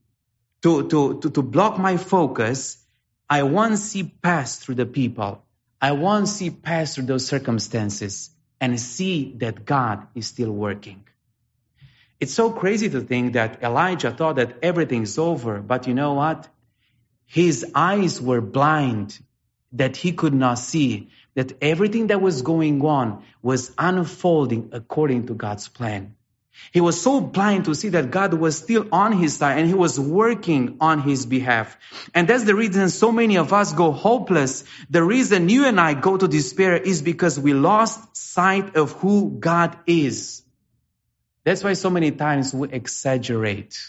to, 0.64 0.90
to, 0.90 1.22
to, 1.22 1.30
to 1.30 1.42
block 1.42 1.80
my 1.80 1.96
focus, 1.96 2.84
I 3.30 3.44
won't 3.44 3.78
see 3.78 4.04
past 4.04 4.64
through 4.64 4.76
the 4.76 4.86
people. 4.86 5.42
I 5.80 5.94
won't 5.94 6.28
see 6.28 6.50
past 6.50 6.96
through 6.96 7.06
those 7.06 7.26
circumstances 7.26 8.32
and 8.60 8.78
see 8.78 9.34
that 9.38 9.64
God 9.64 10.08
is 10.16 10.28
still 10.28 10.52
working. 10.52 11.06
It's 12.20 12.34
so 12.34 12.52
crazy 12.52 12.90
to 12.90 13.00
think 13.00 13.32
that 13.36 13.64
Elijah 13.64 14.12
thought 14.12 14.36
that 14.36 14.58
everything's 14.62 15.18
over, 15.18 15.62
but 15.62 15.88
you 15.88 15.94
know 15.94 16.16
what? 16.16 16.50
His 17.28 17.66
eyes 17.74 18.22
were 18.22 18.42
blind 18.42 19.18
that 19.72 19.96
he 19.96 20.12
could 20.12 20.34
not 20.34 20.60
see 20.60 21.10
that 21.36 21.54
everything 21.62 22.08
that 22.08 22.22
was 22.22 22.42
going 22.42 22.84
on 22.86 23.24
was 23.42 23.72
unfolding 23.78 24.70
according 24.74 25.28
to 25.28 25.34
God's 25.34 25.68
plan. 25.68 26.16
He 26.72 26.82
was 26.82 27.02
so 27.02 27.22
blind 27.22 27.66
to 27.66 27.76
see 27.76 27.90
that 27.90 28.12
God 28.12 28.34
was 28.34 28.58
still 28.58 28.88
on 28.92 29.14
his 29.14 29.38
side 29.38 29.60
and 29.60 29.68
he 29.68 29.74
was 29.74 30.00
working 30.00 30.78
on 30.82 31.02
his 31.02 31.26
behalf. 31.26 31.78
And 32.14 32.28
that's 32.28 32.44
the 32.44 32.56
reason 32.56 32.90
so 32.90 33.12
many 33.12 33.38
of 33.38 33.54
us 33.54 33.74
go 33.74 33.92
hopeless. 33.92 34.64
The 34.90 35.04
reason 35.04 35.50
you 35.50 35.66
and 35.66 35.80
I 35.80 35.94
go 35.94 36.18
to 36.18 36.28
despair 36.28 36.76
is 36.76 37.02
because 37.02 37.40
we 37.40 37.54
lost 37.54 38.16
sight 38.16 38.76
of 38.76 38.92
who 38.94 39.38
God 39.40 39.78
is. 39.88 40.44
That's 41.44 41.64
why 41.64 41.74
so 41.74 41.90
many 41.90 42.12
times 42.12 42.54
we 42.54 42.70
exaggerate. 42.70 43.80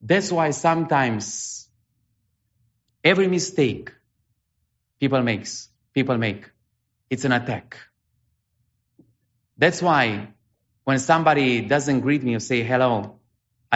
That's 0.00 0.30
why 0.30 0.50
sometimes 0.50 1.68
every 3.02 3.26
mistake 3.26 3.92
people 5.00 5.22
makes 5.22 5.67
people 5.98 6.18
make. 6.18 6.48
It's 7.10 7.24
an 7.24 7.32
attack. 7.32 7.76
That's 9.56 9.82
why 9.82 10.28
when 10.84 11.00
somebody 11.00 11.60
doesn't 11.74 12.00
greet 12.00 12.22
me 12.22 12.36
or 12.36 12.40
say 12.40 12.62
hello, 12.62 12.92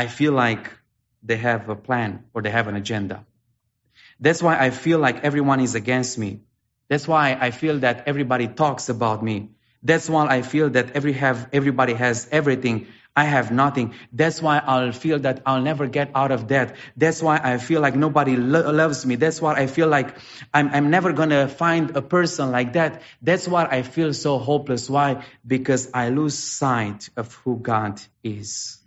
I 0.03 0.07
feel 0.07 0.33
like 0.33 0.71
they 1.23 1.37
have 1.37 1.69
a 1.69 1.75
plan 1.89 2.25
or 2.33 2.43
they 2.43 2.51
have 2.51 2.69
an 2.69 2.77
agenda. 2.77 3.27
That's 4.21 4.43
why 4.43 4.55
I 4.67 4.71
feel 4.71 5.01
like 5.01 5.25
everyone 5.25 5.61
is 5.61 5.75
against 5.75 6.17
me. 6.17 6.31
That's 6.89 7.09
why 7.09 7.37
I 7.49 7.51
feel 7.51 7.81
that 7.81 8.05
everybody 8.07 8.47
talks 8.47 8.89
about 8.89 9.23
me. 9.31 9.51
That's 9.83 10.09
why 10.09 10.27
I 10.37 10.43
feel 10.43 10.71
that 10.71 10.93
every 11.01 11.15
have, 11.15 11.49
everybody 11.53 11.95
has 11.95 12.29
everything 12.31 12.87
I 13.17 13.25
have 13.25 13.51
nothing. 13.53 13.95
That's 14.13 14.43
why 14.43 14.59
I'll 14.59 14.93
feel 14.93 15.19
that 15.21 15.43
I'll 15.47 15.63
never 15.63 15.87
get 15.89 16.11
out 16.15 16.33
of 16.33 16.47
debt. 16.49 16.77
That's 16.97 17.23
why 17.23 17.41
I 17.43 17.59
feel 17.59 17.81
like 17.81 17.97
nobody 17.97 18.37
lo- 18.37 18.73
loves 18.73 19.07
me. 19.07 19.17
That's 19.17 19.43
why 19.43 19.55
I 19.57 19.67
feel 19.69 19.89
like 19.89 20.17
I'm, 20.55 20.69
I'm 20.71 20.91
never 20.91 21.13
gonna 21.13 21.49
find 21.49 21.97
a 21.97 22.03
person 22.03 22.53
like 22.53 22.75
that. 22.75 23.03
That's 23.23 23.49
why 23.49 23.67
I 23.67 23.83
feel 23.83 24.15
so 24.15 24.39
hopeless. 24.39 24.91
Why? 24.91 25.25
Because 25.47 25.91
I 25.95 26.11
lose 26.11 26.39
sight 26.39 27.11
of 27.17 27.35
who 27.45 27.59
God 27.59 28.01
is. 28.25 28.79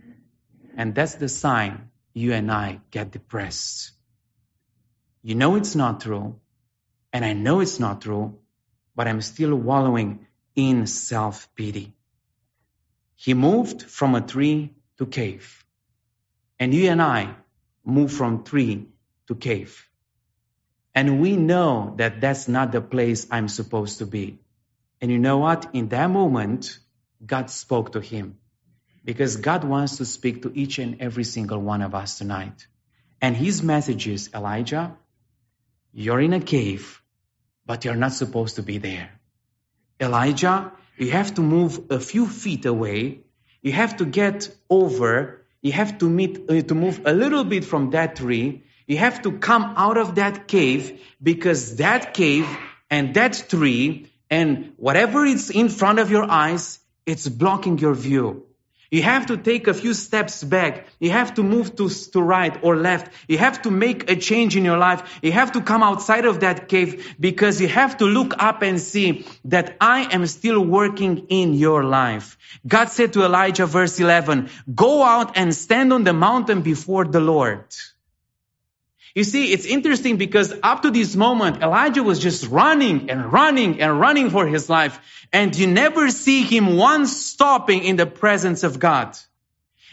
And 0.77 0.95
that's 0.95 1.15
the 1.15 1.29
sign 1.29 1.89
you 2.13 2.33
and 2.33 2.51
I 2.51 2.81
get 2.91 3.11
depressed. 3.11 3.91
You 5.23 5.35
know 5.35 5.55
it's 5.55 5.75
not 5.75 6.01
true. 6.01 6.39
And 7.13 7.25
I 7.25 7.33
know 7.33 7.61
it's 7.61 7.79
not 7.79 8.01
true. 8.01 8.35
but 8.95 9.09
I'm 9.09 9.21
still 9.21 9.55
wallowing 9.55 10.27
in 10.55 10.87
self 10.87 11.49
pity. 11.55 11.94
He 13.15 13.33
moved 13.33 13.83
from 13.83 14.15
a 14.15 14.21
tree 14.21 14.73
to 14.97 15.05
cave. 15.05 15.65
And 16.59 16.73
you 16.73 16.89
and 16.89 17.01
I 17.01 17.35
move 17.83 18.11
from 18.11 18.43
tree 18.43 18.87
to 19.27 19.35
cave. 19.35 19.87
And 20.93 21.19
we 21.21 21.35
know 21.35 21.93
that 21.97 22.21
that's 22.21 22.47
not 22.47 22.71
the 22.71 22.81
place 22.81 23.27
I'm 23.29 23.47
supposed 23.47 23.99
to 23.99 24.05
be. 24.05 24.39
And 25.01 25.11
you 25.11 25.19
know 25.19 25.37
what? 25.37 25.69
In 25.73 25.89
that 25.89 26.09
moment, 26.09 26.79
God 27.25 27.49
spoke 27.49 27.91
to 27.93 27.99
him. 27.99 28.37
Because 29.03 29.35
God 29.35 29.63
wants 29.63 29.97
to 29.97 30.05
speak 30.05 30.41
to 30.43 30.51
each 30.55 30.79
and 30.79 31.01
every 31.01 31.23
single 31.25 31.59
one 31.59 31.81
of 31.81 31.93
us 31.93 32.17
tonight. 32.17 32.65
And 33.21 33.35
his 33.35 33.61
message 33.61 34.07
is 34.07 34.29
Elijah, 34.33 34.97
you're 35.93 36.19
in 36.21 36.33
a 36.33 36.39
cave, 36.39 37.01
but 37.65 37.85
you're 37.85 37.95
not 37.95 38.13
supposed 38.13 38.55
to 38.57 38.63
be 38.63 38.77
there. 38.79 39.09
Elijah, 39.99 40.71
you 40.97 41.11
have 41.11 41.33
to 41.35 41.41
move 41.41 41.91
a 41.91 41.99
few 41.99 42.27
feet 42.27 42.65
away. 42.65 43.21
You 43.61 43.71
have 43.71 43.97
to 43.97 44.05
get 44.05 44.49
over. 44.69 45.45
You 45.61 45.71
have 45.71 45.97
to 45.99 46.09
meet, 46.09 46.49
uh, 46.49 46.61
to 46.61 46.75
move 46.75 47.01
a 47.05 47.13
little 47.13 47.43
bit 47.43 47.65
from 47.65 47.91
that 47.91 48.15
tree. 48.17 48.63
You 48.87 48.97
have 48.97 49.21
to 49.23 49.31
come 49.33 49.73
out 49.77 49.97
of 49.97 50.15
that 50.15 50.47
cave 50.47 51.01
because 51.21 51.77
that 51.77 52.13
cave 52.13 52.47
and 52.89 53.13
that 53.15 53.45
tree 53.49 54.11
and 54.29 54.73
whatever 54.77 55.25
is 55.25 55.49
in 55.49 55.69
front 55.69 55.99
of 55.99 56.11
your 56.11 56.29
eyes, 56.29 56.79
it's 57.05 57.27
blocking 57.27 57.77
your 57.77 57.93
view. 57.93 58.45
You 58.91 59.01
have 59.01 59.25
to 59.27 59.37
take 59.37 59.67
a 59.67 59.73
few 59.73 59.93
steps 59.93 60.43
back. 60.43 60.87
You 60.99 61.11
have 61.11 61.33
to 61.35 61.43
move 61.43 61.75
to, 61.77 61.89
to 61.89 62.21
right 62.21 62.57
or 62.63 62.75
left. 62.75 63.11
You 63.27 63.37
have 63.37 63.61
to 63.63 63.71
make 63.71 64.09
a 64.09 64.15
change 64.15 64.55
in 64.55 64.65
your 64.65 64.77
life. 64.77 65.19
You 65.21 65.31
have 65.31 65.53
to 65.53 65.61
come 65.61 65.83
outside 65.83 66.25
of 66.25 66.41
that 66.41 66.67
cave 66.67 67.15
because 67.19 67.59
you 67.59 67.67
have 67.67 67.97
to 67.97 68.05
look 68.05 68.33
up 68.41 68.61
and 68.61 68.79
see 68.79 69.25
that 69.45 69.75
I 69.81 70.13
am 70.13 70.27
still 70.27 70.63
working 70.63 71.27
in 71.29 71.53
your 71.53 71.83
life. 71.83 72.37
God 72.67 72.89
said 72.89 73.13
to 73.13 73.23
Elijah, 73.23 73.65
verse 73.65 73.99
11, 73.99 74.49
go 74.73 75.03
out 75.03 75.37
and 75.37 75.53
stand 75.53 75.91
on 75.91 76.03
the 76.03 76.13
mountain 76.13 76.61
before 76.61 77.05
the 77.05 77.19
Lord. 77.19 77.65
You 79.15 79.23
see, 79.23 79.53
it's 79.53 79.65
interesting 79.65 80.17
because 80.17 80.53
up 80.61 80.81
to 80.81 80.91
this 80.91 81.15
moment, 81.15 81.63
Elijah 81.63 82.03
was 82.03 82.19
just 82.19 82.47
running 82.47 83.09
and 83.09 83.31
running 83.31 83.81
and 83.81 83.97
running 83.97 84.29
for 84.29 84.45
his 84.45 84.69
life. 84.69 84.99
And 85.31 85.55
you 85.55 85.67
never 85.67 86.09
see 86.09 86.43
him 86.43 86.75
once 86.75 87.15
stopping 87.15 87.85
in 87.85 87.95
the 87.95 88.05
presence 88.05 88.63
of 88.63 88.77
God. 88.77 89.17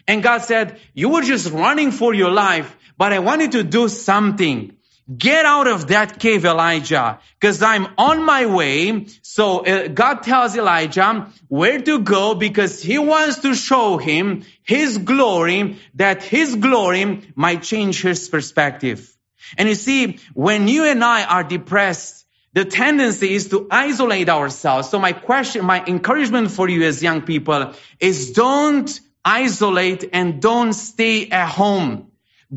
And 0.08 0.24
God 0.24 0.38
said, 0.38 0.80
you 0.92 1.10
were 1.10 1.22
just 1.22 1.52
running 1.52 1.92
for 1.92 2.12
your 2.12 2.32
life, 2.32 2.76
but 2.98 3.12
I 3.12 3.20
wanted 3.20 3.52
to 3.52 3.62
do 3.62 3.88
something. 3.88 4.76
Get 5.16 5.44
out 5.44 5.68
of 5.68 5.88
that 5.88 6.18
cave, 6.18 6.44
Elijah, 6.44 7.20
because 7.38 7.62
I'm 7.62 7.86
on 7.98 8.24
my 8.24 8.46
way. 8.46 9.06
So 9.22 9.64
uh, 9.64 9.88
God 9.88 10.22
tells 10.22 10.56
Elijah 10.56 11.30
where 11.46 11.80
to 11.80 12.00
go 12.00 12.34
because 12.34 12.82
he 12.82 12.98
wants 12.98 13.38
to 13.40 13.54
show 13.54 13.98
him 13.98 14.44
his 14.64 14.98
glory, 14.98 15.78
that 15.94 16.24
his 16.24 16.56
glory 16.56 17.28
might 17.36 17.62
change 17.62 18.02
his 18.02 18.28
perspective. 18.28 19.11
And 19.56 19.68
you 19.68 19.74
see, 19.74 20.18
when 20.34 20.68
you 20.68 20.84
and 20.84 21.02
I 21.02 21.24
are 21.24 21.44
depressed, 21.44 22.22
the 22.54 22.64
tendency 22.64 23.34
is 23.34 23.48
to 23.48 23.66
isolate 23.70 24.28
ourselves. 24.28 24.90
So 24.90 24.98
my 24.98 25.12
question, 25.12 25.64
my 25.64 25.82
encouragement 25.84 26.50
for 26.50 26.68
you 26.68 26.82
as 26.84 27.02
young 27.02 27.22
people 27.22 27.72
is 27.98 28.32
don't 28.32 29.00
isolate 29.24 30.10
and 30.12 30.42
don't 30.42 30.74
stay 30.74 31.30
at 31.30 31.48
home. 31.48 32.10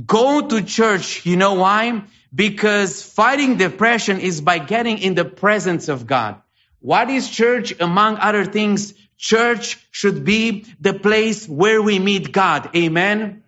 Go 0.05 0.45
to 0.47 0.61
church. 0.61 1.25
You 1.25 1.37
know 1.37 1.53
why? 1.53 2.03
Because 2.33 3.01
fighting 3.01 3.55
depression 3.55 4.19
is 4.19 4.41
by 4.41 4.59
getting 4.59 4.97
in 4.97 5.15
the 5.15 5.23
presence 5.23 5.87
of 5.87 6.05
God. 6.05 6.41
What 6.79 7.09
is 7.09 7.29
church? 7.29 7.73
Among 7.79 8.17
other 8.17 8.43
things, 8.43 8.93
church 9.17 9.79
should 9.91 10.25
be 10.25 10.65
the 10.81 10.93
place 10.93 11.47
where 11.47 11.81
we 11.81 11.99
meet 11.99 12.33
God. 12.33 12.75
Amen. 12.75 13.43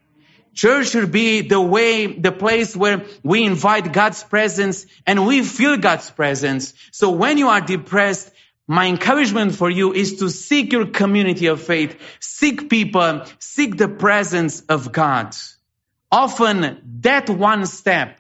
Church 0.58 0.90
should 0.90 1.12
be 1.12 1.42
the 1.42 1.62
way, 1.62 2.08
the 2.08 2.32
place 2.32 2.76
where 2.76 3.06
we 3.22 3.44
invite 3.44 3.94
God's 3.94 4.24
presence 4.24 4.88
and 5.06 5.28
we 5.28 5.44
feel 5.44 5.78
God's 5.78 6.10
presence. 6.10 6.74
So 6.92 7.12
when 7.12 7.38
you 7.38 7.50
are 7.50 7.62
depressed, 7.62 8.32
my 8.68 8.88
encouragement 8.88 9.54
for 9.54 9.70
you 9.70 9.94
is 9.94 10.16
to 10.16 10.32
seek 10.32 10.74
your 10.74 10.88
community 10.88 11.46
of 11.46 11.62
faith, 11.62 11.96
seek 12.20 12.72
people, 12.72 13.26
seek 13.38 13.78
the 13.78 13.88
presence 13.88 14.62
of 14.62 14.92
God. 14.92 15.36
Often 16.12 16.82
that 17.02 17.30
one 17.30 17.68
step 17.68 18.20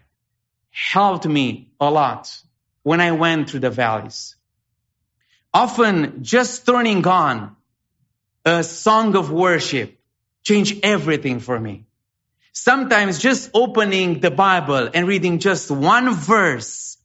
helped 0.69 1.25
me 1.25 1.71
a 1.79 1.89
lot 1.89 2.39
when 2.83 3.01
I 3.01 3.13
went 3.13 3.49
through 3.49 3.61
the 3.61 3.71
valleys. 3.71 4.35
Often 5.55 6.21
just 6.21 6.67
turning 6.67 7.07
on 7.07 7.55
a 8.45 8.63
song 8.63 9.15
of 9.15 9.31
worship 9.31 9.97
changed 10.43 10.81
everything 10.83 11.39
for 11.39 11.59
me. 11.59 11.86
Sometimes 12.59 13.19
just 13.19 13.51
opening 13.53 14.19
the 14.19 14.31
Bible 14.31 14.89
and 14.91 15.07
reading 15.07 15.37
just 15.37 15.69
one 15.69 16.15
verse 16.15 16.97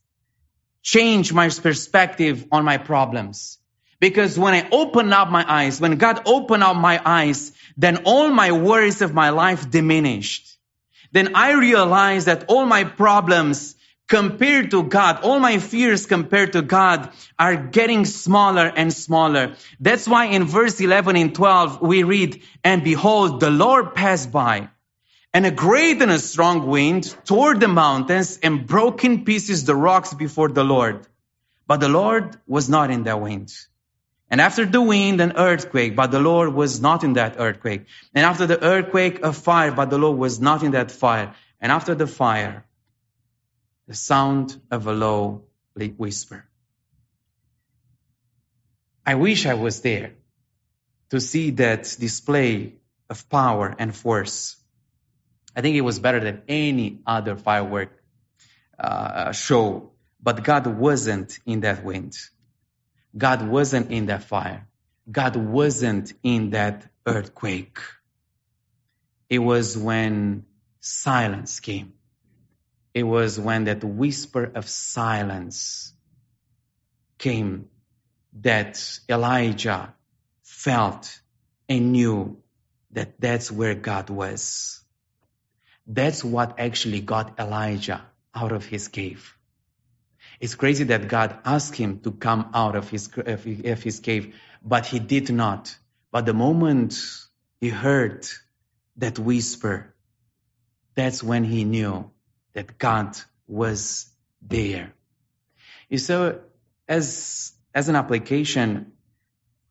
changed 0.81 1.31
my 1.31 1.47
perspective 1.47 2.47
on 2.51 2.65
my 2.65 2.79
problems. 2.79 3.59
Because 3.99 4.37
when 4.37 4.55
I 4.55 4.67
open 4.71 5.13
up 5.13 5.29
my 5.29 5.45
eyes, 5.47 5.79
when 5.79 5.97
God 5.97 6.23
opened 6.25 6.63
up 6.63 6.75
my 6.75 6.99
eyes, 7.05 7.51
then 7.77 7.97
all 8.05 8.29
my 8.31 8.51
worries 8.51 9.03
of 9.03 9.13
my 9.13 9.29
life 9.29 9.69
diminished. 9.69 10.57
Then 11.11 11.35
I 11.35 11.51
realized 11.51 12.25
that 12.25 12.45
all 12.47 12.65
my 12.65 12.83
problems 12.83 13.75
compared 14.07 14.71
to 14.71 14.81
God, 14.81 15.21
all 15.21 15.39
my 15.39 15.59
fears 15.59 16.07
compared 16.07 16.53
to 16.53 16.63
God 16.63 17.11
are 17.37 17.55
getting 17.55 18.05
smaller 18.05 18.73
and 18.75 18.91
smaller. 18.91 19.55
That's 19.79 20.07
why 20.07 20.25
in 20.25 20.45
verse 20.45 20.81
11 20.81 21.15
and 21.15 21.35
12 21.35 21.79
we 21.83 22.01
read, 22.01 22.41
and 22.63 22.83
behold, 22.83 23.39
the 23.39 23.51
Lord 23.51 23.93
passed 23.93 24.31
by 24.31 24.69
and 25.33 25.45
a 25.45 25.51
great 25.51 26.01
and 26.01 26.11
a 26.11 26.19
strong 26.19 26.67
wind 26.67 27.15
tore 27.25 27.55
the 27.55 27.67
mountains 27.67 28.39
and 28.43 28.67
broke 28.67 29.03
in 29.03 29.25
pieces 29.25 29.65
the 29.65 29.75
rocks 29.75 30.13
before 30.13 30.49
the 30.49 30.63
Lord. 30.63 31.07
But 31.65 31.79
the 31.79 31.89
Lord 31.89 32.37
was 32.45 32.69
not 32.69 32.91
in 32.91 33.03
that 33.03 33.19
wind. 33.19 33.51
And 34.29 34.41
after 34.41 34.65
the 34.65 34.81
wind, 34.81 35.21
an 35.21 35.33
earthquake, 35.37 35.95
but 35.95 36.11
the 36.11 36.19
Lord 36.19 36.53
was 36.53 36.81
not 36.81 37.03
in 37.03 37.13
that 37.13 37.35
earthquake. 37.39 37.85
And 38.13 38.25
after 38.25 38.45
the 38.45 38.61
earthquake, 38.63 39.23
a 39.23 39.33
fire, 39.33 39.71
but 39.71 39.89
the 39.89 39.97
Lord 39.97 40.17
was 40.17 40.39
not 40.39 40.63
in 40.63 40.71
that 40.71 40.91
fire. 40.91 41.33
And 41.61 41.71
after 41.71 41.95
the 41.95 42.07
fire, 42.07 42.65
the 43.87 43.93
sound 43.95 44.59
of 44.71 44.87
a 44.87 44.93
low 44.93 45.43
whisper. 45.75 46.45
I 49.05 49.15
wish 49.15 49.45
I 49.45 49.55
was 49.55 49.81
there 49.81 50.13
to 51.09 51.19
see 51.19 51.51
that 51.51 51.83
display 51.99 52.75
of 53.09 53.29
power 53.29 53.75
and 53.77 53.95
force. 53.95 54.55
I 55.55 55.61
think 55.61 55.75
it 55.75 55.81
was 55.81 55.99
better 55.99 56.19
than 56.19 56.43
any 56.47 56.99
other 57.05 57.35
firework 57.35 58.01
uh, 58.79 59.31
show. 59.31 59.91
But 60.21 60.43
God 60.43 60.67
wasn't 60.67 61.37
in 61.45 61.61
that 61.61 61.83
wind. 61.83 62.17
God 63.17 63.47
wasn't 63.47 63.91
in 63.91 64.07
that 64.07 64.23
fire. 64.23 64.67
God 65.11 65.35
wasn't 65.35 66.13
in 66.23 66.51
that 66.51 66.87
earthquake. 67.05 67.77
It 69.29 69.39
was 69.39 69.77
when 69.77 70.45
silence 70.79 71.59
came. 71.59 71.93
It 72.93 73.03
was 73.03 73.39
when 73.39 73.65
that 73.65 73.83
whisper 73.83 74.51
of 74.55 74.67
silence 74.69 75.93
came 77.17 77.69
that 78.41 78.99
Elijah 79.09 79.93
felt 80.43 81.19
and 81.69 81.91
knew 81.91 82.37
that 82.91 83.19
that's 83.19 83.51
where 83.51 83.75
God 83.75 84.09
was. 84.09 84.82
That's 85.85 86.23
what 86.23 86.59
actually 86.59 87.01
got 87.01 87.39
Elijah 87.39 88.05
out 88.33 88.51
of 88.51 88.65
his 88.65 88.87
cave. 88.87 89.35
It's 90.39 90.55
crazy 90.55 90.85
that 90.85 91.07
God 91.07 91.37
asked 91.45 91.75
him 91.75 91.99
to 91.99 92.11
come 92.11 92.49
out 92.53 92.75
of 92.75 92.89
his, 92.89 93.09
of 93.17 93.83
his 93.83 93.99
cave, 93.99 94.35
but 94.63 94.85
he 94.85 94.99
did 94.99 95.29
not. 95.31 95.75
But 96.11 96.25
the 96.25 96.33
moment 96.33 96.99
he 97.59 97.69
heard 97.69 98.25
that 98.97 99.19
whisper, 99.19 99.93
that's 100.95 101.23
when 101.23 101.43
he 101.43 101.63
knew 101.63 102.11
that 102.53 102.77
God 102.77 103.17
was 103.47 104.07
there. 104.41 104.93
You 105.89 105.97
so 105.97 106.41
as, 106.87 107.53
as 107.73 107.89
an 107.89 107.95
application, 107.95 108.93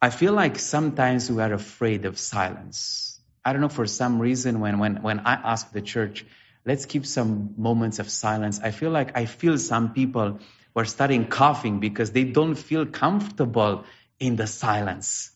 I 0.01 0.11
feel 0.11 0.33
like 0.33 0.59
sometimes 0.59 1.31
we 1.31 1.43
are 1.43 1.53
afraid 1.53 2.05
of 2.05 2.19
silence. 2.19 3.12
I 3.45 3.53
don't 3.53 3.61
know, 3.61 3.69
for 3.69 3.87
some 3.87 4.21
reason, 4.21 4.61
when, 4.61 4.79
when, 4.79 5.03
when 5.03 5.21
I 5.21 5.35
ask 5.35 5.73
the 5.73 5.83
church, 5.83 6.25
let's 6.65 6.87
keep 6.87 7.05
some 7.07 7.55
moments 7.57 7.99
of 7.99 8.09
silence, 8.09 8.61
I 8.63 8.71
feel 8.71 8.91
like 8.91 9.17
I 9.17 9.27
feel 9.27 9.59
some 9.59 9.93
people 9.93 10.39
were 10.75 10.85
starting 10.85 11.27
coughing 11.27 11.81
because 11.81 12.13
they 12.13 12.25
don't 12.25 12.55
feel 12.55 12.87
comfortable 12.87 13.85
in 14.21 14.37
the 14.37 14.47
silence. 14.47 15.31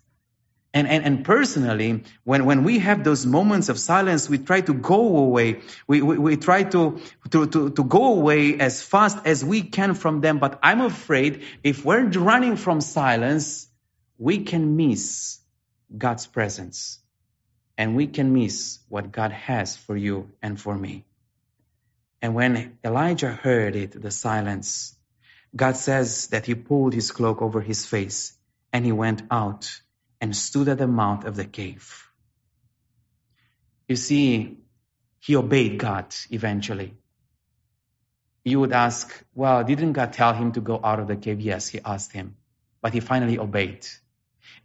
And, 0.72 0.86
and, 0.88 1.04
and 1.04 1.24
personally, 1.24 2.04
when, 2.24 2.44
when 2.44 2.62
we 2.62 2.80
have 2.80 3.02
those 3.02 3.24
moments 3.24 3.70
of 3.70 3.78
silence, 3.78 4.28
we 4.28 4.36
try 4.36 4.60
to 4.60 4.74
go 4.74 5.16
away. 5.16 5.62
We, 5.86 6.02
we, 6.02 6.18
we 6.18 6.36
try 6.36 6.64
to, 6.64 7.00
to, 7.30 7.46
to, 7.46 7.70
to 7.70 7.84
go 7.84 8.12
away 8.12 8.58
as 8.60 8.82
fast 8.82 9.18
as 9.24 9.42
we 9.42 9.62
can 9.62 9.94
from 9.94 10.20
them. 10.20 10.38
But 10.38 10.58
I'm 10.62 10.82
afraid 10.82 11.44
if 11.64 11.82
we're 11.84 12.04
running 12.04 12.56
from 12.56 12.82
silence, 12.82 13.68
we 14.18 14.44
can 14.44 14.76
miss 14.76 15.38
God's 15.96 16.26
presence. 16.26 16.98
And 17.78 17.94
we 17.96 18.06
can 18.06 18.32
miss 18.32 18.78
what 18.88 19.12
God 19.12 19.32
has 19.32 19.76
for 19.76 19.96
you 19.96 20.30
and 20.42 20.60
for 20.60 20.76
me. 20.76 21.04
And 22.22 22.34
when 22.34 22.78
Elijah 22.84 23.32
heard 23.32 23.76
it, 23.76 24.00
the 24.00 24.10
silence, 24.10 24.96
God 25.54 25.76
says 25.76 26.28
that 26.28 26.46
he 26.46 26.54
pulled 26.54 26.94
his 26.94 27.10
cloak 27.10 27.42
over 27.42 27.60
his 27.60 27.84
face 27.86 28.36
and 28.72 28.84
he 28.84 28.92
went 28.92 29.22
out 29.30 29.80
and 30.20 30.34
stood 30.34 30.68
at 30.68 30.78
the 30.78 30.86
mouth 30.86 31.24
of 31.24 31.36
the 31.36 31.44
cave. 31.44 32.10
You 33.88 33.96
see, 33.96 34.58
he 35.20 35.36
obeyed 35.36 35.78
God 35.78 36.14
eventually. 36.30 36.94
You 38.44 38.60
would 38.60 38.72
ask, 38.72 39.12
well, 39.34 39.64
didn't 39.64 39.92
God 39.92 40.12
tell 40.12 40.32
him 40.32 40.52
to 40.52 40.60
go 40.60 40.80
out 40.82 41.00
of 41.00 41.08
the 41.08 41.16
cave? 41.16 41.40
Yes, 41.40 41.68
he 41.68 41.80
asked 41.84 42.12
him, 42.12 42.36
but 42.80 42.94
he 42.94 43.00
finally 43.00 43.38
obeyed. 43.38 43.86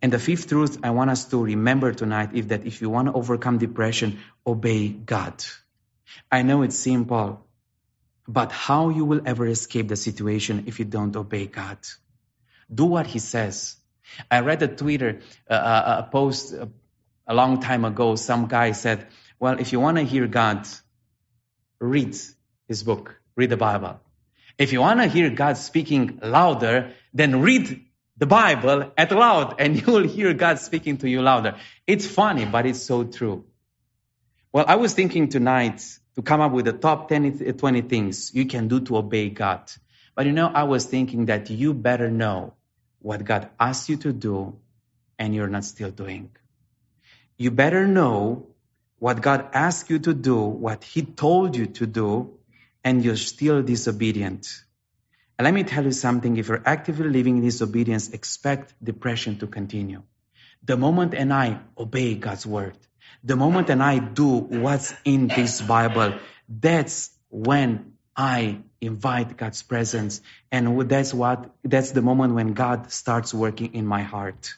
And 0.01 0.11
the 0.11 0.19
fifth 0.19 0.49
truth 0.49 0.79
I 0.83 0.89
want 0.91 1.11
us 1.11 1.25
to 1.25 1.43
remember 1.43 1.93
tonight 1.93 2.31
is 2.33 2.47
that 2.47 2.65
if 2.65 2.81
you 2.81 2.89
want 2.89 3.07
to 3.07 3.13
overcome 3.13 3.59
depression, 3.59 4.19
obey 4.45 4.89
God. 4.89 5.43
I 6.31 6.41
know 6.41 6.63
it's 6.63 6.77
simple, 6.77 7.45
but 8.27 8.51
how 8.51 8.89
you 8.89 9.05
will 9.05 9.21
ever 9.25 9.45
escape 9.45 9.87
the 9.87 9.95
situation 9.95 10.63
if 10.67 10.79
you 10.79 10.85
don't 10.85 11.15
obey 11.15 11.45
God? 11.45 11.77
Do 12.73 12.85
what 12.85 13.05
He 13.05 13.19
says. 13.19 13.75
I 14.29 14.39
read 14.39 14.61
a 14.63 14.67
Twitter 14.67 15.19
uh, 15.49 15.53
uh 15.53 15.95
a 16.05 16.11
post 16.11 16.53
uh, 16.53 16.65
a 17.27 17.33
long 17.33 17.61
time 17.61 17.85
ago. 17.85 18.15
Some 18.15 18.47
guy 18.47 18.71
said, 18.71 19.07
"Well, 19.39 19.59
if 19.59 19.71
you 19.71 19.79
want 19.79 19.97
to 19.97 20.03
hear 20.03 20.27
God, 20.27 20.67
read 21.79 22.17
His 22.67 22.83
book, 22.83 23.21
read 23.35 23.49
the 23.49 23.57
Bible. 23.57 23.99
If 24.57 24.73
you 24.73 24.81
want 24.81 24.99
to 25.01 25.07
hear 25.07 25.29
God 25.29 25.57
speaking 25.57 26.19
louder, 26.21 26.91
then 27.13 27.41
read 27.41 27.85
the 28.21 28.27
Bible 28.27 28.91
at 28.95 29.12
loud, 29.12 29.55
and 29.60 29.81
you 29.81 29.91
will 29.91 30.07
hear 30.07 30.34
God 30.34 30.60
speaking 30.60 30.97
to 30.99 31.10
you 31.10 31.21
louder." 31.21 31.55
It's 31.88 32.05
funny, 32.05 32.45
but 32.45 32.67
it's 32.67 32.84
so 32.84 33.03
true. 33.03 33.45
Well, 34.53 34.65
I 34.67 34.75
was 34.75 34.93
thinking 34.93 35.29
tonight 35.29 35.81
to 36.15 36.21
come 36.21 36.41
up 36.41 36.51
with 36.51 36.65
the 36.65 36.73
top 36.73 37.10
10, 37.10 37.41
uh, 37.47 37.51
20 37.53 37.81
things 37.81 38.34
you 38.36 38.45
can 38.45 38.67
do 38.67 38.81
to 38.81 38.97
obey 38.97 39.29
God. 39.29 39.71
But 40.13 40.25
you 40.25 40.34
know, 40.34 40.47
I 40.47 40.63
was 40.63 40.86
thinking 40.86 41.25
that 41.27 41.49
you 41.49 41.73
better 41.73 42.12
know 42.12 42.53
what 42.99 43.23
God 43.23 43.49
asked 43.60 43.89
you 43.89 43.97
to 43.97 44.13
do 44.13 44.60
and 45.17 45.34
you're 45.34 45.47
not 45.47 45.63
still 45.63 45.89
doing. 45.89 46.31
You 47.38 47.49
better 47.49 47.88
know 47.88 48.47
what 48.99 49.21
God 49.21 49.49
asked 49.53 49.89
you 49.89 49.99
to 49.99 50.13
do, 50.13 50.38
what 50.38 50.84
He 50.84 51.01
told 51.01 51.55
you 51.55 51.65
to 51.67 51.88
do, 51.88 52.38
and 52.84 53.03
you're 53.03 53.15
still 53.15 53.63
disobedient. 53.63 54.47
And 55.41 55.45
let 55.45 55.56
me 55.56 55.63
tell 55.63 55.84
you 55.84 55.91
something 55.91 56.38
if 56.38 56.49
you're 56.49 56.62
actively 56.63 57.10
living 57.10 57.38
in 57.38 57.43
disobedience, 57.43 58.10
expect 58.10 58.75
depression 58.84 59.39
to 59.39 59.47
continue. 59.47 60.04
The 60.63 60.77
moment 60.77 61.15
and 61.15 61.34
I 61.34 61.62
obey 61.75 62.13
God's 62.13 62.45
word, 62.45 62.77
the 63.23 63.36
moment 63.36 63.71
and 63.71 63.82
I 63.82 63.97
do 63.97 64.27
what's 64.38 64.93
in 65.04 65.30
this 65.30 65.60
Bible, 65.60 66.19
that's 66.47 67.10
when 67.30 67.93
I 68.15 68.60
invite 68.82 69.36
God's 69.36 69.63
presence. 69.63 70.21
And 70.51 70.80
that's 70.88 71.12
what, 71.12 71.49
that's 71.63 71.89
the 71.89 72.04
moment 72.04 72.36
when 72.36 72.54
God 72.54 72.91
starts 72.91 73.34
working 73.34 73.73
in 73.73 73.88
my 73.88 74.04
heart. 74.04 74.54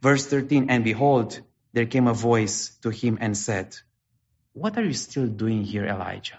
Verse 0.00 0.24
13, 0.26 0.70
and 0.70 0.84
behold, 0.84 1.40
there 1.72 1.86
came 1.86 2.06
a 2.06 2.14
voice 2.14 2.68
to 2.82 2.90
him 2.90 3.18
and 3.20 3.36
said, 3.36 3.76
what 4.52 4.78
are 4.78 4.84
you 4.84 4.92
still 4.92 5.26
doing 5.26 5.64
here, 5.64 5.86
Elijah? 5.86 6.38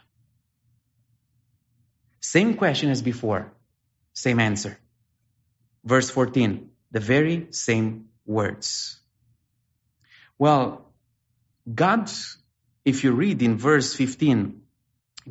Same 2.21 2.53
question 2.53 2.89
as 2.89 3.01
before, 3.01 3.51
same 4.13 4.39
answer. 4.39 4.77
Verse 5.83 6.09
14, 6.09 6.69
the 6.91 6.99
very 6.99 7.47
same 7.51 8.09
words. 8.25 8.99
Well, 10.37 10.85
God, 11.73 12.09
if 12.83 13.03
you 13.03 13.11
read 13.11 13.41
in 13.41 13.57
verse 13.57 13.93
15, 13.93 14.61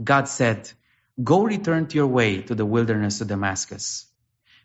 God 0.02 0.28
said, 0.28 0.70
Go 1.22 1.42
return 1.44 1.86
to 1.88 1.96
your 1.96 2.06
way 2.06 2.42
to 2.42 2.54
the 2.54 2.64
wilderness 2.64 3.20
of 3.20 3.28
Damascus. 3.28 4.06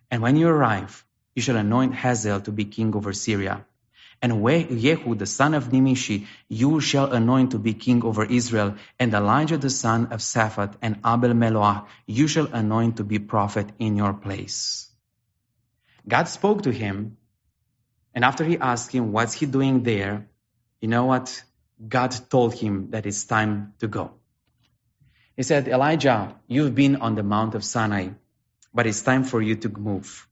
And 0.09 0.21
when 0.21 0.35
you 0.37 0.47
arrive, 0.47 1.03
you 1.35 1.41
shall 1.41 1.57
anoint 1.57 1.95
Hazael 1.95 2.41
to 2.41 2.51
be 2.51 2.65
king 2.65 2.95
over 2.95 3.11
Syria. 3.11 3.65
And 4.25 4.41
Jehu, 4.43 5.13
the 5.13 5.27
son 5.27 5.53
of 5.53 5.71
Nimshi, 5.71 6.25
you 6.49 6.81
shall 6.81 7.13
anoint 7.13 7.51
to 7.51 7.59
be 7.59 7.75
king 7.75 8.03
over 8.03 8.25
Israel. 8.25 8.73
And 8.97 9.13
Elijah, 9.13 9.59
the 9.59 9.69
son 9.69 10.07
of 10.07 10.19
Shaphat, 10.21 10.73
and 10.81 10.95
Abel 11.05 11.33
Meholah, 11.33 11.85
you 12.07 12.27
shall 12.27 12.47
anoint 12.47 12.97
to 12.97 13.03
be 13.03 13.19
prophet 13.19 13.69
in 13.77 13.95
your 13.95 14.13
place. 14.15 14.89
God 16.07 16.27
spoke 16.27 16.63
to 16.63 16.71
him. 16.71 17.17
And 18.15 18.25
after 18.25 18.43
he 18.43 18.57
asked 18.57 18.91
him, 18.91 19.11
what's 19.11 19.33
he 19.35 19.45
doing 19.45 19.83
there? 19.83 20.27
You 20.81 20.87
know 20.87 21.05
what? 21.05 21.43
God 21.87 22.15
told 22.27 22.55
him 22.55 22.89
that 22.89 23.05
it's 23.05 23.25
time 23.25 23.73
to 23.77 23.87
go. 23.87 24.15
He 25.37 25.43
said, 25.43 25.67
Elijah, 25.67 26.35
you've 26.47 26.73
been 26.73 26.95
on 26.95 27.13
the 27.13 27.21
Mount 27.21 27.53
of 27.53 27.63
Sinai, 27.63 28.07
but 28.73 28.87
it's 28.87 29.03
time 29.03 29.23
for 29.23 29.39
you 29.39 29.55
to 29.57 29.69
move. 29.69 30.27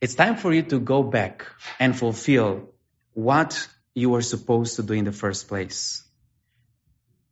It's 0.00 0.16
time 0.16 0.36
for 0.36 0.52
you 0.52 0.62
to 0.62 0.80
go 0.80 1.04
back 1.04 1.46
and 1.78 1.96
fulfill 1.96 2.72
what 3.16 3.68
you 3.94 4.10
were 4.10 4.22
supposed 4.22 4.76
to 4.76 4.82
do 4.82 4.92
in 4.92 5.06
the 5.06 5.12
first 5.12 5.48
place. 5.48 6.04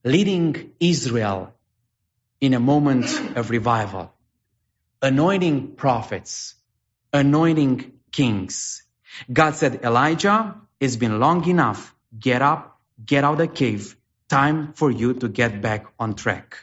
Leading 0.02 0.72
Israel 0.80 1.54
in 2.40 2.54
a 2.54 2.60
moment 2.60 3.06
of 3.36 3.50
revival, 3.50 4.12
anointing 5.00 5.76
prophets, 5.76 6.54
anointing 7.12 7.92
kings. 8.10 8.82
God 9.32 9.54
said, 9.54 9.84
Elijah, 9.84 10.56
it's 10.80 10.96
been 10.96 11.20
long 11.20 11.46
enough. 11.48 11.94
Get 12.18 12.42
up 12.42 12.74
get 13.04 13.24
out 13.24 13.32
of 13.32 13.38
the 13.38 13.48
cave. 13.48 13.96
Time 14.28 14.72
for 14.72 14.90
you 14.90 15.14
to 15.14 15.28
get 15.28 15.60
back 15.60 15.86
on 15.98 16.14
track. 16.14 16.56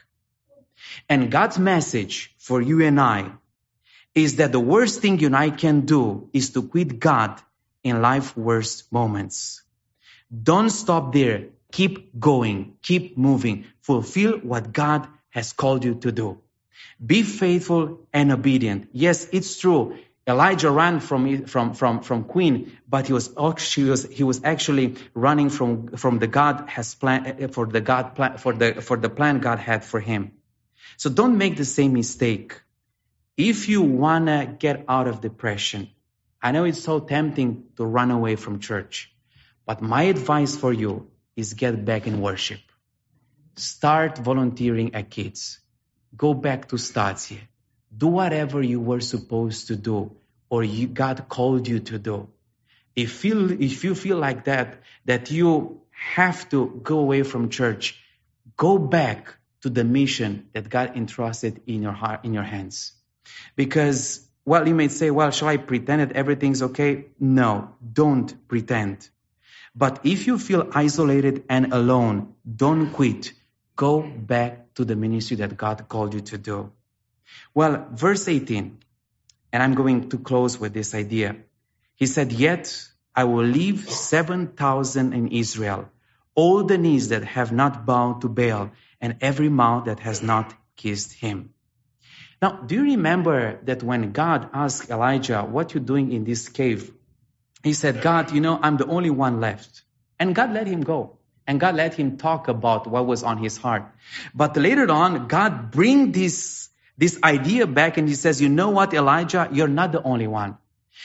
And 1.08 1.32
God's 1.32 1.60
message 1.60 2.34
for 2.38 2.62
you 2.62 2.82
and 2.82 3.00
I 3.00 3.32
is 4.16 4.38
that 4.38 4.52
the 4.52 4.60
worst 4.60 5.02
thing 5.02 5.20
you 5.20 5.28
and 5.28 5.36
I 5.36 5.52
can 5.52 5.82
do 5.82 6.30
is 6.34 6.52
to 6.52 6.64
quit 6.64 7.00
God 7.00 7.42
in 7.84 8.02
life's 8.02 8.36
worst 8.36 8.92
moments. 8.92 9.64
Don't 10.32 10.70
stop 10.70 11.14
there. 11.14 11.48
Keep 11.72 12.20
going. 12.20 12.78
Keep 12.82 13.18
moving. 13.18 13.66
Fulfill 13.82 14.38
what 14.40 14.72
God 14.72 15.08
has 15.30 15.54
called 15.54 15.84
you 15.84 15.96
to 15.96 16.12
do. 16.12 16.40
Be 17.04 17.24
faithful 17.24 18.08
and 18.14 18.32
obedient. 18.32 18.90
Yes, 18.92 19.28
it's 19.32 19.58
true. 19.58 19.98
Elijah 20.28 20.70
ran 20.70 21.00
from, 21.00 21.46
from, 21.46 21.74
from, 21.74 22.02
from 22.02 22.24
Queen, 22.24 22.78
but 22.88 23.08
he 23.08 23.14
was, 23.14 23.34
he 23.74 23.84
was, 23.84 24.04
he 24.04 24.24
was 24.24 24.42
actually 24.44 24.96
running 25.16 25.50
from, 25.50 25.88
from 25.98 26.20
the 26.20 26.28
God 26.28 26.70
has 26.70 26.94
plan, 26.94 27.26
eh, 27.26 27.48
for 27.48 27.66
the 27.66 27.82
God 27.82 28.16
plan, 28.16 28.38
for 28.38 28.54
the, 28.54 28.82
for 28.82 28.98
the 28.98 29.10
plan 29.10 29.40
God 29.40 29.58
had 29.58 29.84
for 29.84 30.00
him. 30.00 30.32
So 30.98 31.10
don't 31.10 31.38
make 31.38 31.58
the 31.58 31.66
same 31.66 31.94
mistake. 31.94 32.62
If 33.36 33.68
you 33.68 33.82
want 33.82 34.28
to 34.28 34.56
get 34.60 34.86
out 34.88 35.08
of 35.08 35.22
depression, 35.22 35.90
I 36.42 36.52
know 36.52 36.64
it's 36.64 36.82
so 36.82 37.00
tempting 37.00 37.66
to 37.78 37.86
run 37.86 38.12
away 38.12 38.36
from 38.36 38.60
church, 38.60 39.14
but 39.66 39.82
my 39.82 40.04
advice 40.04 40.56
for 40.56 40.74
you 40.74 41.10
is 41.36 41.54
get 41.54 41.86
back 41.86 42.08
in 42.08 42.22
worship. 42.22 42.60
Start 43.56 44.18
volunteering 44.18 44.96
at 44.96 45.10
kids. 45.10 45.60
Go 46.16 46.34
back 46.34 46.70
to 46.70 46.76
Stasi. 46.78 47.40
Do 47.96 48.08
whatever 48.08 48.62
you 48.62 48.80
were 48.80 49.02
supposed 49.02 49.68
to 49.68 49.76
do 49.76 50.16
or 50.50 50.64
you, 50.64 50.88
God 50.88 51.28
called 51.30 51.68
you 51.68 51.80
to 51.80 52.00
do. 52.00 52.30
If 52.96 53.24
you, 53.24 53.58
if 53.60 53.84
you 53.84 53.96
feel 53.96 54.18
like 54.18 54.46
that, 54.46 54.82
that 55.06 55.32
you 55.32 55.82
have 55.90 56.50
to 56.50 56.82
go 56.84 57.00
away 57.00 57.24
from 57.24 57.50
church, 57.50 58.00
go 58.58 58.78
back 58.78 59.36
to 59.62 59.70
the 59.70 59.84
mission 59.84 60.50
that 60.54 60.70
God 60.70 60.98
entrusted 60.98 61.62
in 61.68 61.82
your 61.82 61.94
heart, 61.94 62.26
in 62.26 62.34
your 62.34 62.44
hands. 62.44 62.94
Because, 63.56 64.28
well, 64.46 64.68
you 64.68 64.74
may 64.74 64.88
say, 64.88 65.12
well, 65.12 65.32
shall 65.32 65.50
I 65.50 65.58
pretend 65.58 66.02
that 66.02 66.14
everything's 66.14 66.62
okay? 66.64 67.06
No, 67.20 67.76
don't 67.94 68.48
pretend. 68.48 69.10
But 69.76 70.02
if 70.04 70.28
you 70.28 70.38
feel 70.38 70.68
isolated 70.74 71.44
and 71.48 71.74
alone, 71.74 72.34
don't 72.56 72.92
quit. 72.92 73.34
Go 73.76 74.02
back 74.02 74.74
to 74.76 74.86
the 74.86 74.96
ministry 74.96 75.38
that 75.38 75.56
God 75.58 75.88
called 75.88 76.14
you 76.14 76.22
to 76.22 76.38
do. 76.38 76.72
Well, 77.54 77.88
verse 77.92 78.28
18, 78.28 78.80
and 79.54 79.64
I'm 79.64 79.76
going 79.76 80.10
to 80.10 80.18
close 80.18 80.60
with 80.60 80.74
this 80.74 80.94
idea. 80.94 81.38
He 81.96 82.08
said, 82.08 82.32
Yet 82.32 82.88
I 83.16 83.26
will 83.26 83.46
leave 83.46 83.90
7,000 83.90 85.14
in 85.14 85.28
Israel, 85.30 85.90
all 86.36 86.64
the 86.64 86.78
knees 86.78 87.10
that 87.10 87.24
have 87.24 87.52
not 87.52 87.86
bowed 87.86 88.22
to 88.22 88.30
Baal, 88.30 88.72
and 89.00 89.18
every 89.22 89.50
mouth 89.50 89.86
that 89.86 90.00
has 90.00 90.22
not 90.22 90.54
kissed 90.76 91.14
him. 91.14 91.54
Now, 92.42 92.54
do 92.54 92.76
you 92.76 92.84
remember 92.84 93.60
that 93.64 93.84
when 93.84 94.12
God 94.14 94.50
asked 94.54 94.90
Elijah, 94.90 95.42
What 95.44 95.74
you 95.74 95.80
doing 95.80 96.12
in 96.12 96.24
this 96.24 96.50
cave? 96.50 96.92
he 97.64 97.74
said, 97.74 98.02
God, 98.02 98.32
you 98.32 98.42
know, 98.42 98.60
I'm 98.62 98.78
the 98.78 98.88
only 98.88 99.12
one 99.12 99.40
left. 99.40 99.84
And 100.20 100.34
God 100.34 100.52
let 100.52 100.68
him 100.68 100.82
go. 100.82 101.18
And 101.46 101.60
God 101.60 101.76
let 101.76 101.94
him 101.94 102.18
talk 102.18 102.48
about 102.48 102.88
what 102.88 103.06
was 103.06 103.24
on 103.24 103.38
his 103.38 103.58
heart. 103.58 103.84
But 104.34 104.58
later 104.58 104.90
on, 104.92 105.28
God 105.28 105.72
bring 105.72 106.12
this, 106.12 106.70
this 106.98 107.20
idea 107.24 107.68
back 107.68 107.98
and 107.98 108.08
he 108.08 108.16
says, 108.16 108.42
you 108.42 108.50
know 108.50 108.70
what, 108.70 108.94
Elijah, 108.94 109.50
you're 109.52 109.68
not 109.68 109.92
the 109.92 110.02
only 110.02 110.28
one. 110.28 110.58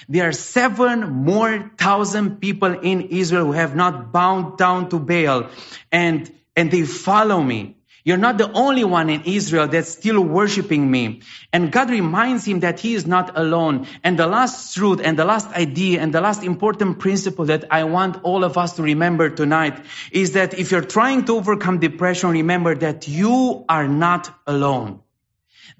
There 0.09 0.29
are 0.29 0.33
seven 0.33 1.09
more 1.25 1.71
thousand 1.79 2.41
people 2.41 2.73
in 2.81 3.03
Israel 3.03 3.47
who 3.47 3.53
have 3.53 3.75
not 3.75 4.13
bowed 4.13 4.59
down 4.59 4.91
to 4.91 4.99
Baal 4.99 5.51
and, 5.91 6.31
and 6.55 6.71
they 6.71 6.83
follow 6.83 7.43
me. 7.43 7.77
You're 8.07 8.19
not 8.19 8.39
the 8.39 8.53
only 8.53 8.85
one 8.85 9.11
in 9.11 9.23
Israel 9.25 9.67
that's 9.67 9.89
still 9.89 10.21
worshiping 10.21 10.89
me. 10.89 11.23
And 11.53 11.73
God 11.73 11.91
reminds 11.91 12.45
him 12.45 12.61
that 12.61 12.79
he 12.79 12.95
is 12.95 13.05
not 13.05 13.37
alone. 13.37 13.89
And 14.05 14.17
the 14.17 14.29
last 14.29 14.77
truth 14.77 15.01
and 15.03 15.19
the 15.19 15.25
last 15.25 15.49
idea 15.51 16.01
and 16.01 16.15
the 16.15 16.21
last 16.21 16.45
important 16.45 17.01
principle 17.01 17.47
that 17.47 17.65
I 17.73 17.83
want 17.83 18.23
all 18.23 18.45
of 18.45 18.57
us 18.57 18.75
to 18.75 18.85
remember 18.85 19.29
tonight 19.29 19.85
is 20.13 20.35
that 20.35 20.57
if 20.57 20.71
you're 20.71 20.83
trying 20.83 21.25
to 21.25 21.35
overcome 21.35 21.81
depression, 21.81 22.31
remember 22.31 22.77
that 22.77 23.09
you 23.09 23.65
are 23.69 23.89
not 23.89 24.33
alone 24.47 25.01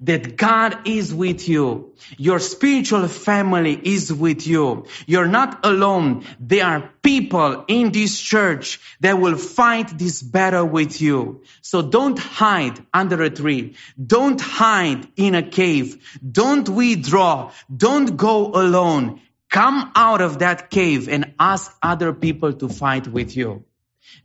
that 0.01 0.37
God 0.37 0.87
is 0.87 1.13
with 1.13 1.47
you. 1.47 1.93
Your 2.17 2.39
spiritual 2.39 3.07
family 3.07 3.79
is 3.83 4.11
with 4.13 4.45
you. 4.47 4.85
You're 5.05 5.27
not 5.27 5.65
alone. 5.65 6.25
There 6.39 6.65
are 6.65 6.89
people 7.01 7.65
in 7.67 7.91
this 7.91 8.19
church 8.19 8.79
that 9.01 9.19
will 9.19 9.37
fight 9.37 9.97
this 9.97 10.21
battle 10.21 10.65
with 10.65 11.01
you. 11.01 11.43
So 11.61 11.81
don't 11.81 12.19
hide 12.19 12.85
under 12.93 13.21
a 13.21 13.29
tree. 13.29 13.75
Don't 14.03 14.39
hide 14.41 15.07
in 15.15 15.35
a 15.35 15.43
cave. 15.43 16.19
Don't 16.29 16.67
withdraw. 16.69 17.51
Don't 17.75 18.17
go 18.17 18.47
alone. 18.47 19.21
Come 19.49 19.91
out 19.95 20.21
of 20.21 20.39
that 20.39 20.69
cave 20.69 21.07
and 21.07 21.33
ask 21.39 21.73
other 21.81 22.13
people 22.13 22.53
to 22.53 22.67
fight 22.67 23.07
with 23.07 23.35
you. 23.37 23.63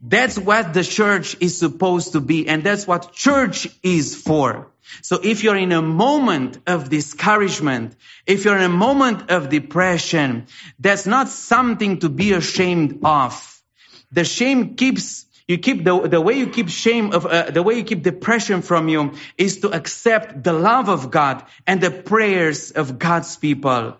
That's 0.00 0.38
what 0.38 0.74
the 0.74 0.82
church 0.82 1.36
is 1.40 1.58
supposed 1.58 2.12
to 2.12 2.20
be, 2.20 2.48
and 2.48 2.64
that's 2.64 2.86
what 2.86 3.12
church 3.12 3.68
is 3.82 4.16
for. 4.16 4.68
So 5.00 5.20
if 5.22 5.44
you're 5.44 5.56
in 5.56 5.72
a 5.72 5.80
moment 5.80 6.58
of 6.66 6.90
discouragement, 6.90 7.94
if 8.26 8.44
you're 8.44 8.56
in 8.56 8.64
a 8.64 8.68
moment 8.68 9.30
of 9.30 9.48
depression, 9.48 10.46
that's 10.78 11.06
not 11.06 11.28
something 11.28 12.00
to 12.00 12.08
be 12.08 12.32
ashamed 12.32 13.00
of. 13.04 13.62
The 14.10 14.24
shame 14.24 14.74
keeps 14.74 15.26
you 15.48 15.58
keep 15.58 15.84
the, 15.84 16.08
the 16.08 16.20
way 16.20 16.34
you 16.34 16.46
keep 16.48 16.68
shame 16.68 17.12
of 17.12 17.26
uh, 17.26 17.50
the 17.50 17.62
way 17.62 17.74
you 17.74 17.84
keep 17.84 18.02
depression 18.02 18.62
from 18.62 18.88
you 18.88 19.14
is 19.36 19.60
to 19.60 19.70
accept 19.70 20.42
the 20.42 20.52
love 20.52 20.88
of 20.88 21.10
God 21.10 21.44
and 21.66 21.80
the 21.80 21.90
prayers 21.90 22.70
of 22.70 22.98
God's 22.98 23.36
people. 23.36 23.96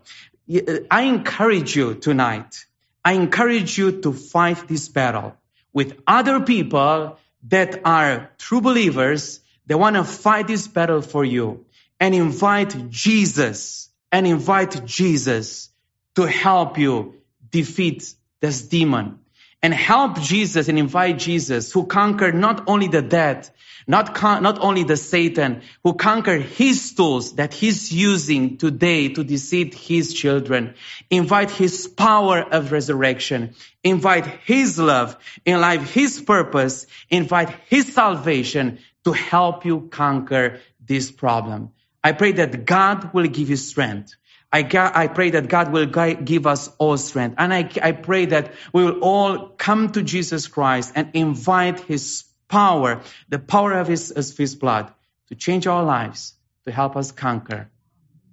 I 0.91 1.03
encourage 1.03 1.75
you 1.77 1.95
tonight. 1.95 2.67
I 3.05 3.13
encourage 3.13 3.77
you 3.79 4.01
to 4.03 4.13
fight 4.13 4.69
this 4.69 4.89
battle 4.89 5.37
with 5.73 6.01
other 6.07 6.41
people 6.41 7.19
that 7.49 7.81
are 7.85 8.31
true 8.39 8.61
believers. 8.61 9.41
They 9.67 9.75
want 9.75 9.97
to 9.97 10.05
fight 10.05 10.47
this 10.47 10.69
battle 10.69 11.03
for 11.03 11.25
you 11.25 11.65
and 11.99 12.15
invite 12.15 12.91
Jesus 12.91 13.89
and 14.11 14.27
invite 14.27 14.85
Jesus 14.85 15.71
to 16.17 16.27
help 16.27 16.79
you 16.79 17.15
defeat 17.51 18.15
this 18.41 18.63
demon 18.63 19.22
and 19.63 19.73
help 19.73 20.21
Jesus 20.21 20.69
and 20.69 20.79
invite 20.79 21.19
Jesus 21.19 21.73
who 21.73 21.87
conquered 21.87 22.35
not 22.35 22.65
only 22.67 22.89
the 22.89 23.03
death, 23.03 23.51
not, 23.87 24.15
con- 24.15 24.43
not 24.43 24.61
only 24.61 24.85
the 24.85 24.97
Satan, 24.97 25.63
who 25.83 25.95
conquered 25.95 26.43
his 26.43 26.95
tools 26.95 27.35
that 27.35 27.55
he's 27.55 27.93
using 27.93 28.57
today 28.59 29.09
to 29.09 29.25
deceive 29.25 29.75
his 29.75 30.15
children. 30.15 30.75
Invite 31.11 31.51
his 31.51 31.89
power 31.89 32.41
of 32.41 32.73
resurrection. 32.73 33.55
Invite 33.83 34.27
his 34.45 34.79
love. 34.79 35.17
Invite 35.45 35.83
his 35.83 36.21
purpose. 36.21 36.87
Invite 37.11 37.51
his 37.69 37.93
salvation 37.93 38.79
to 39.05 39.13
help 39.13 39.65
you 39.65 39.89
conquer 39.91 40.61
this 40.85 41.11
problem. 41.11 41.73
I 42.05 42.13
pray 42.13 42.33
that 42.33 42.65
God 42.65 43.15
will 43.15 43.27
give 43.27 43.51
you 43.51 43.57
strength 43.57 44.17
I, 44.53 44.69
I 44.95 45.07
pray 45.07 45.31
that 45.31 45.49
God 45.49 45.73
will 45.73 45.87
give 45.87 46.47
us 46.47 46.69
all 46.79 46.99
strength. 46.99 47.37
And 47.39 47.55
I, 47.55 47.71
I 47.83 47.93
pray 47.93 48.27
that 48.27 48.53
we 48.73 48.85
will 48.85 49.01
all 49.01 49.49
come 49.49 49.91
to 49.93 50.03
Jesus 50.03 50.47
Christ 50.47 50.93
and 50.95 51.11
invite 51.15 51.81
His 51.81 52.25
power, 52.49 53.01
the 53.31 53.39
power 53.39 53.73
of 53.73 53.89
His, 53.89 54.11
of 54.11 54.37
His 54.37 54.55
blood, 54.55 54.93
to 55.29 55.35
change 55.35 55.67
our 55.67 55.83
lives, 55.83 56.35
to 56.67 56.71
help 56.71 56.97
us 56.97 57.13
conquer 57.13 57.71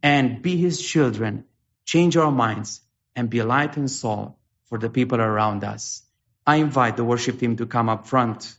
and 0.04 0.42
be 0.42 0.58
His 0.58 0.82
children, 0.82 1.46
change 1.86 2.18
our 2.18 2.32
minds, 2.32 2.82
and 3.16 3.30
be 3.30 3.42
light 3.42 3.78
and 3.78 3.90
salt 3.90 4.36
for 4.66 4.78
the 4.78 4.90
people 4.90 5.22
around 5.22 5.64
us. 5.64 6.04
I 6.46 6.58
invite 6.58 6.98
the 6.98 7.04
worship 7.06 7.40
team 7.40 7.56
to 7.58 7.66
come 7.66 7.88
up 7.88 8.08
front. 8.08 8.56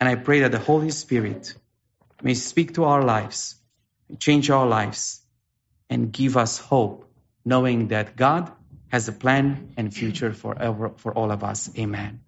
And 0.00 0.08
I 0.08 0.14
pray 0.14 0.40
that 0.40 0.52
the 0.52 0.58
Holy 0.58 0.90
Spirit 0.90 1.54
may 2.22 2.34
speak 2.34 2.74
to 2.74 2.84
our 2.84 3.02
lives, 3.02 3.56
change 4.18 4.50
our 4.50 4.66
lives, 4.66 5.20
and 5.90 6.12
give 6.12 6.36
us 6.36 6.58
hope, 6.58 7.10
knowing 7.44 7.88
that 7.88 8.16
God 8.16 8.52
has 8.88 9.08
a 9.08 9.12
plan 9.12 9.72
and 9.76 9.94
future 9.94 10.32
for, 10.32 10.94
for 10.96 11.12
all 11.14 11.30
of 11.32 11.44
us. 11.44 11.70
Amen. 11.78 12.20